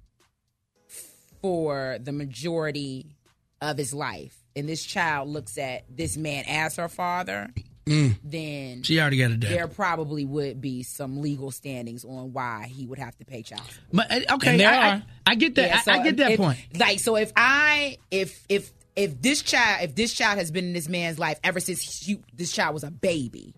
[1.42, 3.16] for the majority
[3.62, 7.50] of his life, and this child looks at this man as her father,
[7.86, 8.18] Mm.
[8.24, 9.50] then She already got a done.
[9.52, 13.64] there probably would be some legal standings on why he would have to pay child
[13.64, 13.88] support.
[13.92, 15.04] But uh, okay, And there I, I, are.
[15.26, 15.70] I get that.
[15.70, 16.60] Yeah, so I, I get that if- point.
[16.78, 20.74] Like, so if I, if if if this child, if this child has been in
[20.74, 23.56] this man's life ever since he, this child was a baby,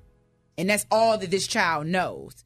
[0.58, 2.46] and that's all that this child knows,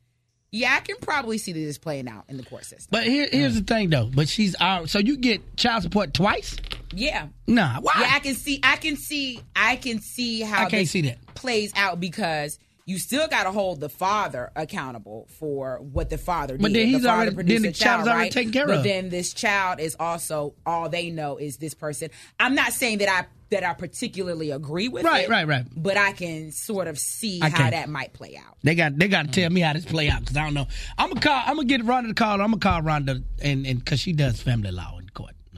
[0.52, 2.88] yeah, I can probably see that this playing out in the court system.
[2.90, 4.10] But here, here's the thing, though.
[4.12, 6.56] But she's uh, so you get child support twice.
[6.94, 7.28] Yeah.
[7.48, 7.94] Nah, why?
[8.00, 8.60] Yeah, I can see.
[8.64, 9.40] I can see.
[9.56, 11.18] I can see how I can't see that.
[11.36, 12.60] plays out because.
[12.88, 16.76] You still got to hold the father accountable for what the father But did.
[16.82, 18.32] then he's father already- then the child's already right?
[18.32, 18.84] taken care but of.
[18.84, 22.12] then this child is also all they know is this person.
[22.40, 25.66] I'm not saying that I that I particularly agree with Right, it, right, right.
[25.76, 27.72] But I can sort of see I how can.
[27.72, 28.58] that might play out.
[28.62, 30.68] They got they got to tell me how this play out because I don't know.
[31.00, 31.42] I'm gonna call.
[31.44, 32.40] I'm gonna get Rhonda to call.
[32.40, 34.95] I'm gonna call Rhonda and and because she does family law.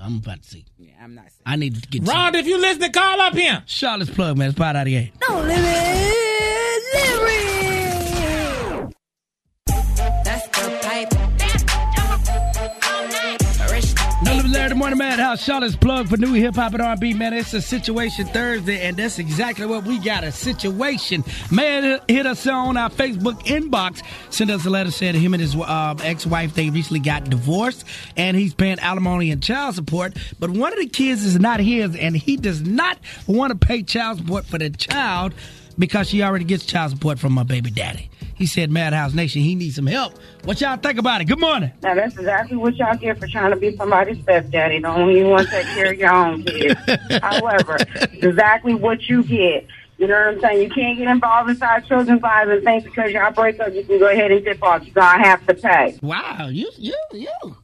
[0.01, 0.65] I'm about to see.
[0.77, 1.25] Yeah, I'm not.
[1.45, 3.63] I need to get Rhonda, if you listen, call up here.
[3.65, 4.49] Charlotte's plug, man.
[4.49, 5.11] It's part out of the game.
[5.19, 6.36] Don't limit,
[14.87, 17.33] Morning Madhouse, Charlotte's plug for new hip hop and R&B, man.
[17.33, 21.25] It's a Situation Thursday, and that's exactly what we got, a situation.
[21.51, 24.01] Man, hit us on our Facebook inbox.
[24.29, 27.83] Send us a letter saying him and his uh, ex-wife, they recently got divorced,
[28.15, 31.93] and he's paying alimony and child support, but one of the kids is not his,
[31.93, 35.33] and he does not want to pay child support for the child
[35.77, 38.09] because she already gets child support from my baby daddy.
[38.37, 40.13] He said, Madhouse Nation, he needs some help.
[40.43, 41.25] What y'all think about it?
[41.25, 41.71] Good morning.
[41.81, 44.79] Now that's exactly what y'all get for trying to be somebody's stepdaddy.
[44.79, 46.79] Don't even want to take care of your own kids.
[47.21, 47.77] However,
[48.13, 49.65] exactly what you get.
[49.97, 50.61] You know what I'm saying?
[50.61, 53.97] You can't get involved inside children's lives and think because y'all break up, you can
[53.97, 54.85] go ahead and dip off.
[54.85, 55.97] You're gonna have to pay.
[56.03, 57.57] Wow, you, you, you.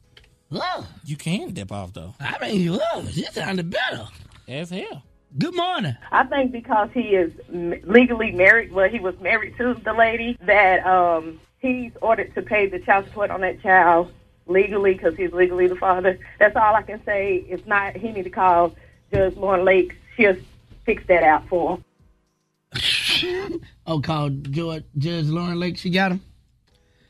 [0.50, 0.88] Love.
[1.04, 2.14] You can dip off though.
[2.18, 3.12] I mean, you love.
[3.12, 4.08] You sounded better.
[4.48, 5.04] As hell.
[5.36, 5.96] Good morning.
[6.12, 10.86] I think because he is legally married, well, he was married to the lady, that
[10.86, 14.12] um, he's ordered to pay the child support on that child
[14.46, 16.18] legally because he's legally the father.
[16.38, 17.44] That's all I can say.
[17.48, 18.76] If not, he need to call
[19.12, 19.96] Judge Lauren Lake.
[20.16, 20.36] She'll
[20.84, 23.60] fix that out for him.
[23.86, 25.76] Oh, called George, Judge Lauren Lake.
[25.76, 26.22] She got him.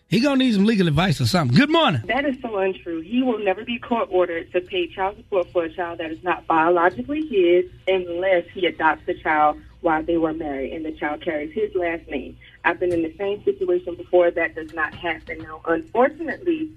[0.09, 1.57] He gonna need some legal advice or something.
[1.57, 2.03] Good morning.
[2.07, 3.01] That is so untrue.
[3.01, 6.23] He will never be court ordered to pay child support for a child that is
[6.23, 11.23] not biologically his unless he adopts the child while they were married and the child
[11.23, 12.37] carries his last name.
[12.65, 14.31] I've been in the same situation before.
[14.31, 15.39] That does not happen.
[15.39, 16.71] Now, unfortunately,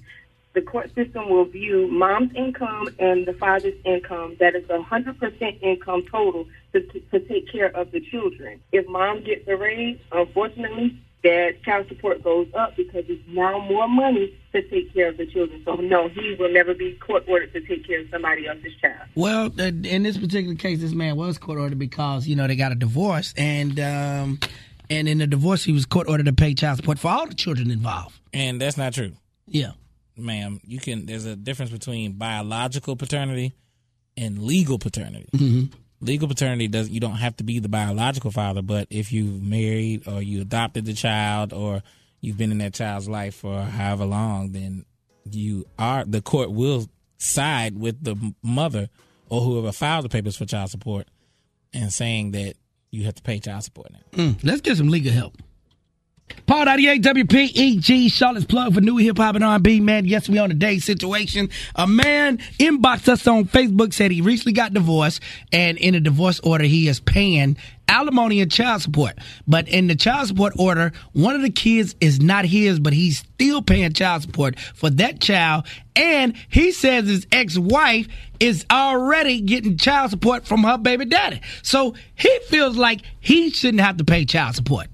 [0.53, 4.36] the court system will view mom's income and the father's income.
[4.39, 8.59] That is a 100% income total to, to, to take care of the children.
[8.71, 13.88] If mom gets a raise, unfortunately, that child support goes up because it's now more
[13.88, 15.61] money to take care of the children.
[15.65, 19.07] So, no, he will never be court ordered to take care of somebody else's child.
[19.15, 22.55] Well, uh, in this particular case, this man was court ordered because you know they
[22.55, 24.39] got a divorce, and um,
[24.89, 27.36] and in the divorce, he was court ordered to pay child support for all the
[27.36, 28.15] children involved.
[28.34, 29.11] And that's not true.
[29.47, 29.71] Yeah.
[30.19, 33.53] Ma'am, you can there's a difference between biological paternity
[34.15, 35.28] and legal paternity.
[35.36, 35.71] Mhm.
[36.00, 40.08] Legal paternity doesn't you don't have to be the biological father, but if you've married
[40.08, 41.82] or you adopted the child or
[42.22, 44.86] you've been in that child's life for however long, then
[45.32, 46.88] you are the court will
[47.18, 48.89] side with the mother
[49.30, 51.08] or whoever filed the papers for child support
[51.74, 52.54] and saying that
[52.91, 54.00] you have to pay child support now.
[54.24, 55.36] Mm, let's get some legal help.
[56.47, 59.82] Paul 98 WPEG, Charlotte's plug for new hip hop and R&B.
[59.82, 61.49] Man, yes, we on a day situation.
[61.75, 65.21] A man inboxed us on Facebook, said he recently got divorced,
[65.51, 67.57] and in a divorce order, he is paying
[67.89, 69.19] alimony and child support.
[69.45, 73.17] But in the child support order, one of the kids is not his, but he's
[73.17, 75.65] still paying child support for that child.
[75.97, 78.07] And he says his ex-wife
[78.39, 81.41] is already getting child support from her baby daddy.
[81.61, 84.88] So he feels like he shouldn't have to pay child support.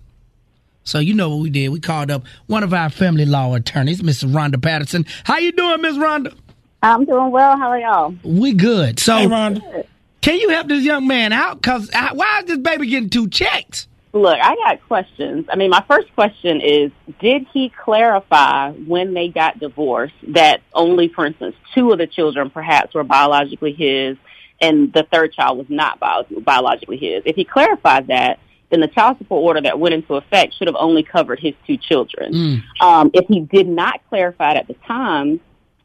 [0.84, 1.70] So you know what we did?
[1.70, 5.06] We called up one of our family law attorneys, Miss Rhonda Patterson.
[5.24, 6.36] How you doing, Miss Rhonda?
[6.82, 7.58] I'm doing well.
[7.58, 8.16] How are y'all?
[8.24, 9.00] We good.
[9.00, 9.86] So, Hey, Rhonda.
[10.22, 11.62] can you help this young man out?
[11.62, 13.88] Cause uh, why is this baby getting two checks?
[14.16, 15.48] Look, I got questions.
[15.52, 21.08] I mean, my first question is, did he clarify when they got divorced that only,
[21.08, 24.18] for instance, two of the children perhaps were biologically his
[24.62, 27.24] and the third child was not bio- biologically his?
[27.26, 28.38] If he clarified that,
[28.74, 31.78] then the child support order that went into effect should have only covered his two
[31.78, 32.64] children.
[32.82, 35.40] Um, if he did not clarify it at the time,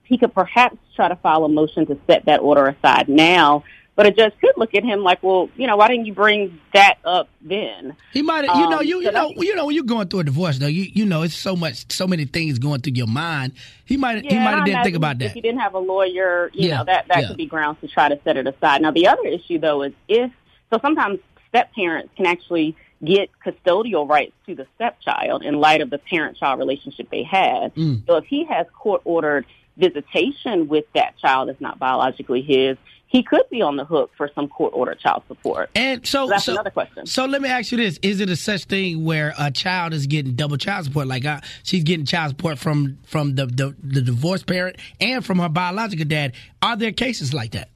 [0.05, 3.63] he could perhaps try to file a motion to set that order aside now
[3.99, 6.61] But a judge could look at him like, well, you know, why didn't you bring
[6.73, 7.97] that up then?
[8.13, 10.25] He might, you know, Um, you you know, you know, when you're going through a
[10.25, 13.55] divorce, though, you you know, it's so much, so many things going through your mind.
[13.87, 15.37] He might, he might have didn't think about If that.
[15.37, 17.27] you didn't have a lawyer, you Yeah, know, that, that yeah.
[17.27, 18.83] could be grounds to try to set it aside.
[18.83, 20.31] Now, the other issue, though, is if,
[20.71, 21.19] so sometimes
[21.49, 26.59] step parents can actually get custodial rights to the stepchild in light of the parent-child
[26.59, 27.75] relationship they had.
[27.75, 28.07] Mm.
[28.07, 29.47] So if he has court-ordered
[29.77, 32.77] visitation with that child that's not biologically his,
[33.07, 35.71] he could be on the hook for some court-ordered child support.
[35.75, 37.07] And so, that's so- another question.
[37.07, 40.07] So let me ask you this: Is it a such thing where a child is
[40.07, 41.07] getting double child support?
[41.07, 45.39] Like uh, she's getting child support from from the, the the divorced parent and from
[45.39, 46.35] her biological dad.
[46.61, 47.71] Are there cases like that?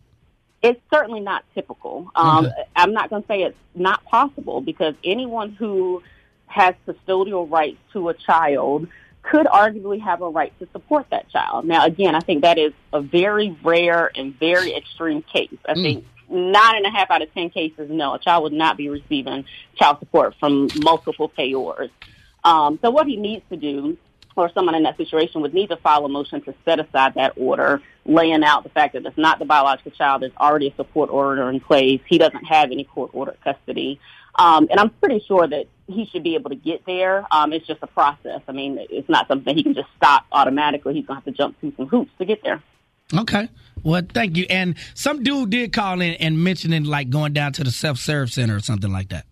[0.63, 2.11] It's certainly not typical.
[2.15, 2.65] Um, Okay.
[2.77, 6.03] I'm not going to say it's not possible because anyone who
[6.47, 8.87] has custodial rights to a child
[9.23, 11.65] could arguably have a right to support that child.
[11.65, 15.57] Now, again, I think that is a very rare and very extreme case.
[15.69, 15.83] I Mm.
[15.83, 18.89] think nine and a half out of ten cases, no, a child would not be
[18.89, 19.45] receiving
[19.77, 21.91] child support from multiple payors.
[22.45, 23.97] Um, so what he needs to do,
[24.37, 27.33] or someone in that situation would need to file a motion to set aside that
[27.37, 31.11] order, laying out the fact that it's not the biological child, there's already a support
[31.11, 34.01] order in place, he doesn't have any court ordered custody.
[34.35, 37.27] Um, and I'm pretty sure that he should be able to get there.
[37.31, 38.41] Um, it's just a process.
[38.49, 40.95] I mean, it's not something he can just stop automatically.
[40.95, 42.63] He's going to have to jump through some hoops to get there.
[43.15, 43.49] Okay.
[43.83, 44.47] Well, thank you.
[44.49, 48.31] And some dude did call in and mentioning like going down to the self serve
[48.31, 49.27] center or something like that.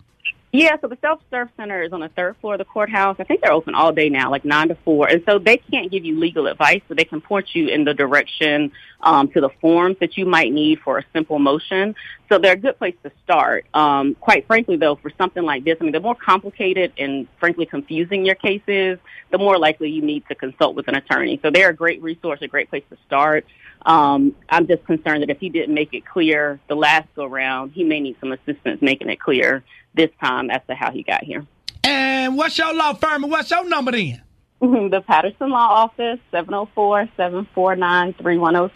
[0.53, 3.15] Yeah, so the self-serve center is on the third floor of the courthouse.
[3.21, 5.09] I think they're open all day now, like nine to four.
[5.09, 7.95] And so they can't give you legal advice, but they can point you in the
[7.95, 11.95] direction um, to the forms that you might need for a simple motion.
[12.29, 13.65] So they're a good place to start.
[13.75, 17.65] Um, quite frankly, though, for something like this, I mean, the more complicated and frankly
[17.65, 18.99] confusing your case is,
[19.31, 21.39] the more likely you need to consult with an attorney.
[21.45, 23.47] So they're a great resource, a great place to start.
[23.87, 27.72] Um, I'm just concerned that if he didn't make it clear the last go round,
[27.72, 29.62] he may need some assistance making it clear
[29.95, 31.47] this time as to how he got here.
[31.83, 34.22] And what's your law firm and what's your number then?
[34.61, 38.70] the Patterson Law Office, 704-749-3106.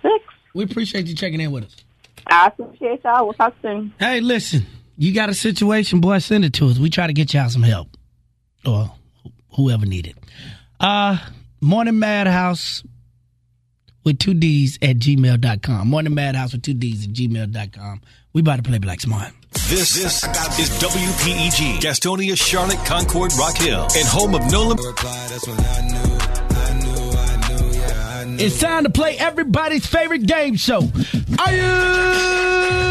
[0.55, 1.77] We appreciate you checking in with us.
[2.27, 3.25] I appreciate y'all.
[3.25, 3.93] We'll talk soon.
[3.99, 4.65] Hey, listen,
[4.97, 6.79] you got a situation, boy, send it to us.
[6.79, 7.89] We try to get y'all some help.
[8.65, 8.91] Or
[9.51, 10.17] whoever need it.
[10.81, 11.19] Uh,
[11.61, 12.83] Morning Madhouse
[14.05, 15.89] with two D's at gmail.com.
[15.89, 18.01] Morning Madhouse with two D's at gmail.com.
[18.33, 19.33] We about to play Black Smart.
[19.69, 24.79] This, this is WPEG, Gastonia, Charlotte, Concord, Rock Hill, and home of Nolan.
[28.41, 30.91] It's time to play everybody's favorite game show.
[31.39, 32.84] Are you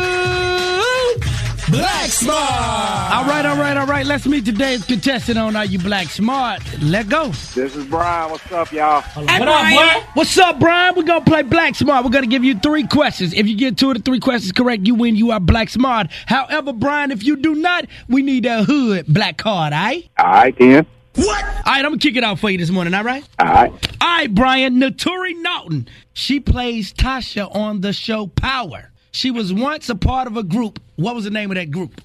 [1.73, 2.37] Black Smart?
[2.37, 4.05] All right, all right, all right.
[4.05, 6.61] Let's meet today's contestant on Are You Black Smart?
[6.83, 7.29] Let go.
[7.29, 8.29] This is Brian.
[8.29, 9.01] What's up, y'all?
[9.01, 10.03] Hey, Brian.
[10.13, 10.93] What's up, Brian?
[10.95, 12.05] We're gonna play Black Smart.
[12.05, 13.33] We're gonna give you three questions.
[13.33, 15.15] If you get two of the three questions correct, you win.
[15.15, 16.11] You are Black Smart.
[16.27, 20.07] However, Brian, if you do not, we need a hood black card, all right?
[20.19, 20.85] All right, then.
[21.15, 21.43] What?
[21.43, 23.27] All right, I'm gonna kick it out for you this morning, all right?
[23.39, 23.71] All right.
[23.99, 24.79] All right, Brian.
[24.79, 25.87] Naturi Naughton.
[26.13, 28.91] She plays Tasha on the show Power.
[29.13, 30.81] She was once a part of a group.
[30.95, 32.01] What was the name of that group?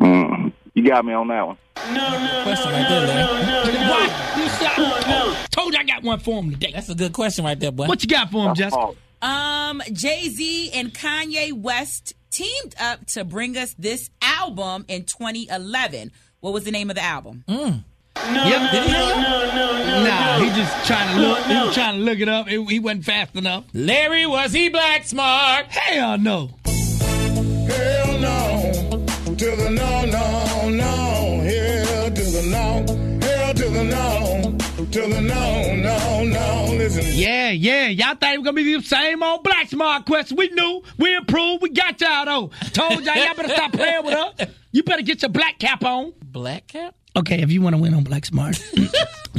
[0.00, 1.58] Mm, you got me on that one.
[1.88, 3.88] No, no, question right there, Larry.
[3.90, 4.38] What?
[4.38, 6.72] You said, told you I got one for him today.
[6.72, 7.86] That's a good question right there, boy.
[7.86, 8.92] What you got for him, Jessica?
[9.20, 16.10] Um, Jay Z and Kanye West teamed up to bring us this album in 2011.
[16.40, 17.44] What was the name of the album?
[17.48, 17.84] Mm.
[18.32, 18.70] No, yep.
[18.72, 21.38] Did he no, no, no, no, Nah, he just trying to look.
[21.46, 22.48] He was trying to look it up.
[22.48, 23.64] He, he wasn't fast enough.
[23.72, 25.66] Larry, was he black smart?
[25.66, 26.50] Hell no.
[26.64, 28.72] Hell no.
[29.36, 31.40] To the no, no, no.
[31.42, 33.26] Hell to the no.
[33.26, 34.56] Hell to the no.
[34.90, 36.74] To the no, no, no.
[36.76, 37.04] Listen.
[37.12, 37.88] Yeah, yeah.
[37.88, 40.36] Y'all thought it was gonna be the same old black smart question.
[40.36, 40.82] We knew.
[40.98, 41.62] We improved.
[41.62, 42.50] We got y'all though.
[42.72, 44.48] Told y'all y'all better stop playing with us.
[44.72, 46.12] You better get your black cap on.
[46.22, 46.94] Black cap?
[47.16, 48.88] Okay, if you want to win on Black Smart, you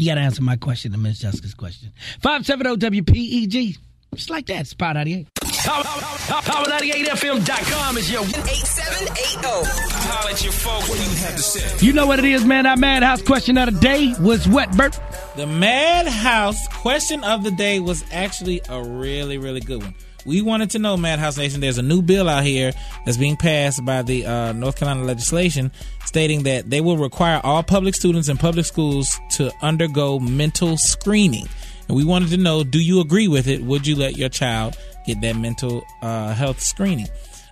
[0.07, 1.91] got to answer my question and Miss Jessica's question.
[2.21, 3.78] 570 WPEG.
[4.15, 4.65] Just like that.
[4.65, 5.28] Spot 98.
[5.36, 9.67] Power98FM.com is your 8780.
[9.69, 10.89] Holla at your folks.
[10.89, 11.86] What do you have to say?
[11.86, 12.65] You know what it is, man.
[12.65, 14.99] Our madhouse question of the day was what, Bert?
[15.36, 19.93] The Madhouse question of the day was actually a really, really good one.
[20.28, 22.73] We wanted to know, Madhouse Nation, there's a new bill out here
[23.05, 25.71] that's being passed by the uh, North Carolina legislation
[26.05, 31.47] stating that they will require all public students in public schools to undergo mental screening.
[31.88, 33.61] And we wanted to know, do you agree with it?
[33.61, 37.07] Would you let your child get that mental uh, health screening?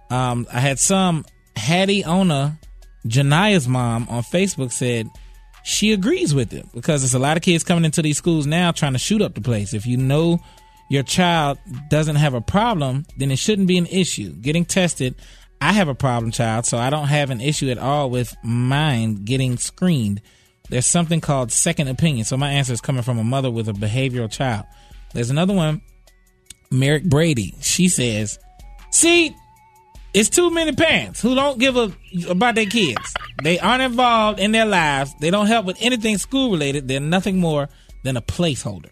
[0.10, 1.24] Um, I had some,
[1.56, 2.60] Hattie Ona,
[3.08, 5.10] Jania's mom on Facebook said,
[5.64, 8.72] she agrees with it because there's a lot of kids coming into these schools now
[8.72, 9.74] trying to shoot up the place.
[9.74, 10.42] If you know
[10.90, 11.58] your child
[11.90, 14.34] doesn't have a problem, then it shouldn't be an issue.
[14.34, 15.16] Getting tested,
[15.62, 19.26] I have a problem child, so I don't have an issue at all with mine
[19.26, 20.22] getting screened.
[20.70, 22.26] There's something called second opinion.
[22.26, 24.66] So my answer is coming from a mother with a behavioral child.
[25.14, 25.82] There's another one,
[26.72, 27.56] Merrick Brady.
[27.62, 28.38] She says,
[28.92, 29.36] "See,
[30.14, 31.92] it's too many parents who don't give a
[32.28, 33.14] about their kids.
[33.44, 35.14] They aren't involved in their lives.
[35.20, 36.88] They don't help with anything school related.
[36.88, 37.70] They're nothing more
[38.04, 38.90] than a placeholder."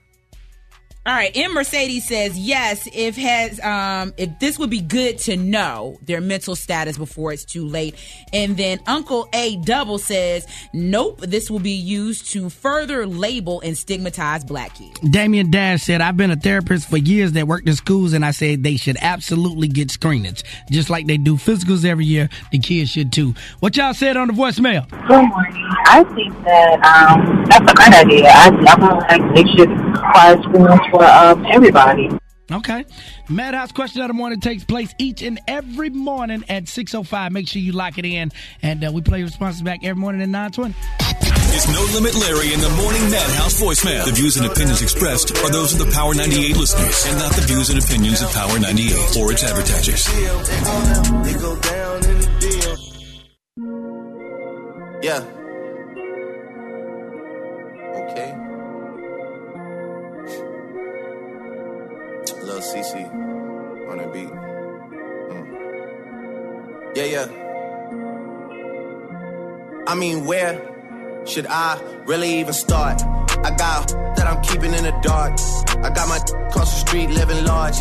[1.05, 2.87] All right, M Mercedes says yes.
[2.93, 7.43] If has um if this would be good to know their mental status before it's
[7.43, 7.95] too late,
[8.31, 11.19] and then Uncle A Double says nope.
[11.19, 14.97] This will be used to further label and stigmatize black kids.
[15.01, 18.31] Damian Dash said, I've been a therapist for years that worked in schools, and I
[18.31, 20.41] said they should absolutely get screenings.
[20.71, 23.35] Just like they do physicals every year, the kids should too.
[23.59, 24.89] What y'all said on the voicemail?
[24.89, 25.67] Good morning.
[25.85, 28.29] I think that um, that's a great idea.
[28.29, 29.69] I, I feel like they should
[30.03, 32.09] require screenings for um, everybody.
[32.51, 32.85] Okay.
[33.29, 37.31] Madhouse question of the morning takes place each and every morning at 6.05.
[37.31, 38.31] Make sure you lock it in.
[38.61, 40.75] And uh, we play responses back every morning at 9.20.
[41.55, 44.05] It's No Limit Larry in the Morning Madhouse voicemail.
[44.05, 47.41] The views and opinions expressed are those of the Power 98 listeners and not the
[47.41, 50.03] views and opinions of Power 98 or its advertisers.
[51.23, 52.75] They go down in the deal.
[55.01, 55.42] Yeah.
[62.63, 62.95] CC
[63.89, 64.29] on the beat.
[65.29, 65.45] Mm.
[66.95, 67.27] Yeah, yeah.
[69.85, 70.61] I mean, where
[71.25, 73.01] should I really even start?
[73.01, 75.33] I got that I'm keeping in the dark.
[75.83, 77.75] I got my across the street living large.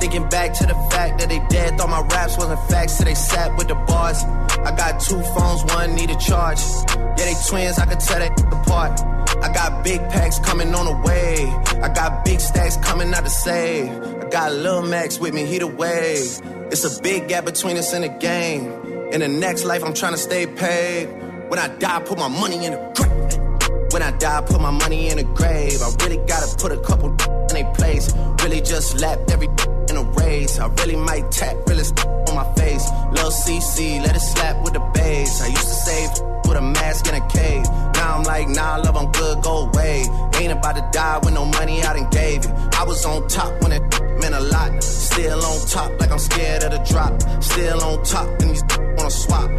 [0.00, 3.14] Thinking back to the fact that they dead, thought my raps wasn't facts, so they
[3.14, 4.22] sat with the bars.
[4.22, 6.60] I got two phones, one need a charge.
[6.96, 9.00] Yeah, they twins, I could tell they apart.
[9.42, 11.46] I got big packs coming on the way.
[11.82, 14.17] I got big stacks coming out to save.
[14.28, 16.40] I got Lil Max with me, he the wave.
[16.70, 18.70] It's a big gap between us in the game.
[19.10, 21.06] In the next life, I'm trying to stay paid.
[21.48, 23.90] When I die, put my money in the grave.
[23.90, 25.80] When I die, put my money in the grave.
[25.80, 28.12] I really gotta put a couple in a place.
[28.44, 29.48] Really just lapped every
[29.88, 30.58] in a race.
[30.58, 31.84] I really might tap, really
[32.28, 32.84] on my face.
[33.12, 35.40] Lil CC, let it slap with the bass.
[35.40, 36.10] I used to save
[36.46, 37.64] with a mask in a cave.
[37.94, 40.04] Now I'm like, nah, love, I'm good, go away.
[40.34, 42.50] Ain't about to die with no money I done gave it.
[42.74, 44.82] I was on top when it meant a lot.
[44.82, 47.42] Still on top, like I'm scared of the drop.
[47.42, 48.62] Still on top, and these
[48.96, 49.50] wanna swap.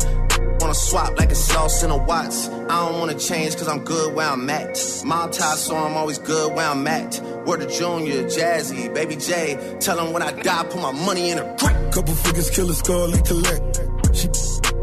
[0.61, 2.49] Wanna swap like it's sauce in a Watts.
[2.49, 4.77] I don't wanna change cause I'm good where I'm at.
[5.05, 7.21] Mob tie, so I'm always good where I'm at.
[7.45, 9.77] Word of Junior, Jazzy, Baby J.
[9.79, 11.91] Tell them when I die, put my money in a grave.
[11.91, 13.81] Couple figures, kill a skull and collect.
[14.13, 14.27] She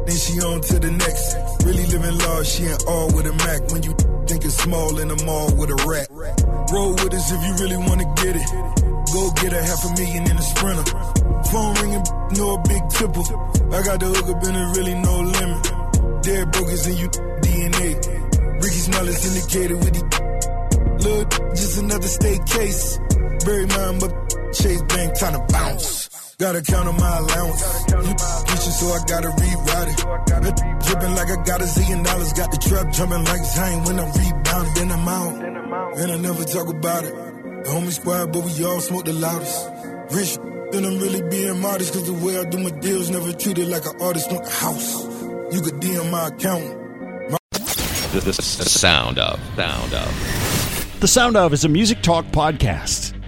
[0.06, 1.36] then she on to the next.
[1.64, 3.70] Really living large, she ain't all with a Mac.
[3.72, 3.94] When you
[4.26, 6.08] think it's small in the mall with a rat.
[6.72, 8.85] Roll with us if you really wanna get it.
[9.16, 10.84] Go get a half a million in a sprinter.
[11.48, 12.04] Phone ringing,
[12.36, 13.24] no big tipple.
[13.72, 15.62] I got the hook up and it really no limit.
[16.20, 17.08] Dead brokers in you
[17.40, 17.88] DNA.
[18.60, 20.04] Ricky Smell is indicated with the
[21.00, 22.98] Look, just another state case.
[23.46, 24.12] Bury mine, but
[24.52, 26.10] Chase Bank trying to bounce.
[26.36, 27.62] Gotta count on my allowance.
[27.88, 28.14] You
[28.52, 30.56] kitchen, so I gotta reroute it.
[30.84, 32.32] Dripping like I got a zillion dollars.
[32.34, 34.74] Got the trap jumping like Zane when I'm rebounding.
[34.76, 35.34] Then I'm out.
[35.96, 37.25] And I never talk about it.
[37.66, 39.68] The homie squad, but we all smoke the loudest.
[40.14, 40.38] Rich,
[40.70, 41.94] then I'm really being modest.
[41.94, 45.02] Cause the way I do my deals never treated like an artist want the house.
[45.52, 46.62] You could DM my account.
[48.12, 48.32] The, the, the
[48.70, 51.00] sound of, sound of.
[51.00, 53.20] The Sound of is a music talk podcast.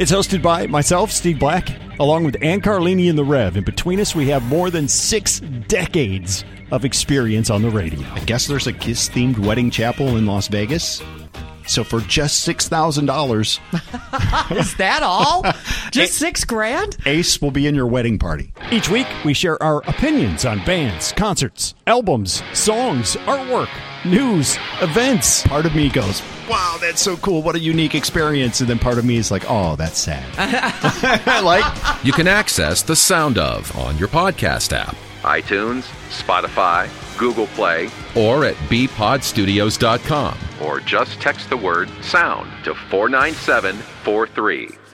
[0.00, 1.68] It's hosted by myself, Steve Black,
[2.00, 3.54] along with Ann Carlini and the Rev.
[3.54, 8.04] And between us, we have more than six decades of experience on the radio.
[8.14, 11.00] I guess there's a Kiss themed wedding chapel in Las Vegas.
[11.66, 13.60] So for just $6,000,
[14.58, 15.44] Is that all?
[15.90, 16.96] Just six grand?
[17.06, 18.52] Ace will be in your wedding party.
[18.70, 23.68] Each week, we share our opinions on bands, concerts, albums, songs, artwork,
[24.04, 25.42] news, events.
[25.46, 27.42] Part of me goes, wow, that's so cool.
[27.42, 28.60] What a unique experience.
[28.60, 30.24] And then part of me is like, oh, that's sad.
[30.38, 37.46] I like, You can access the sound of on your podcast app, iTunes, Spotify, Google
[37.48, 44.85] Play, or at bpodstudios.com, or just text the word sound to 49743.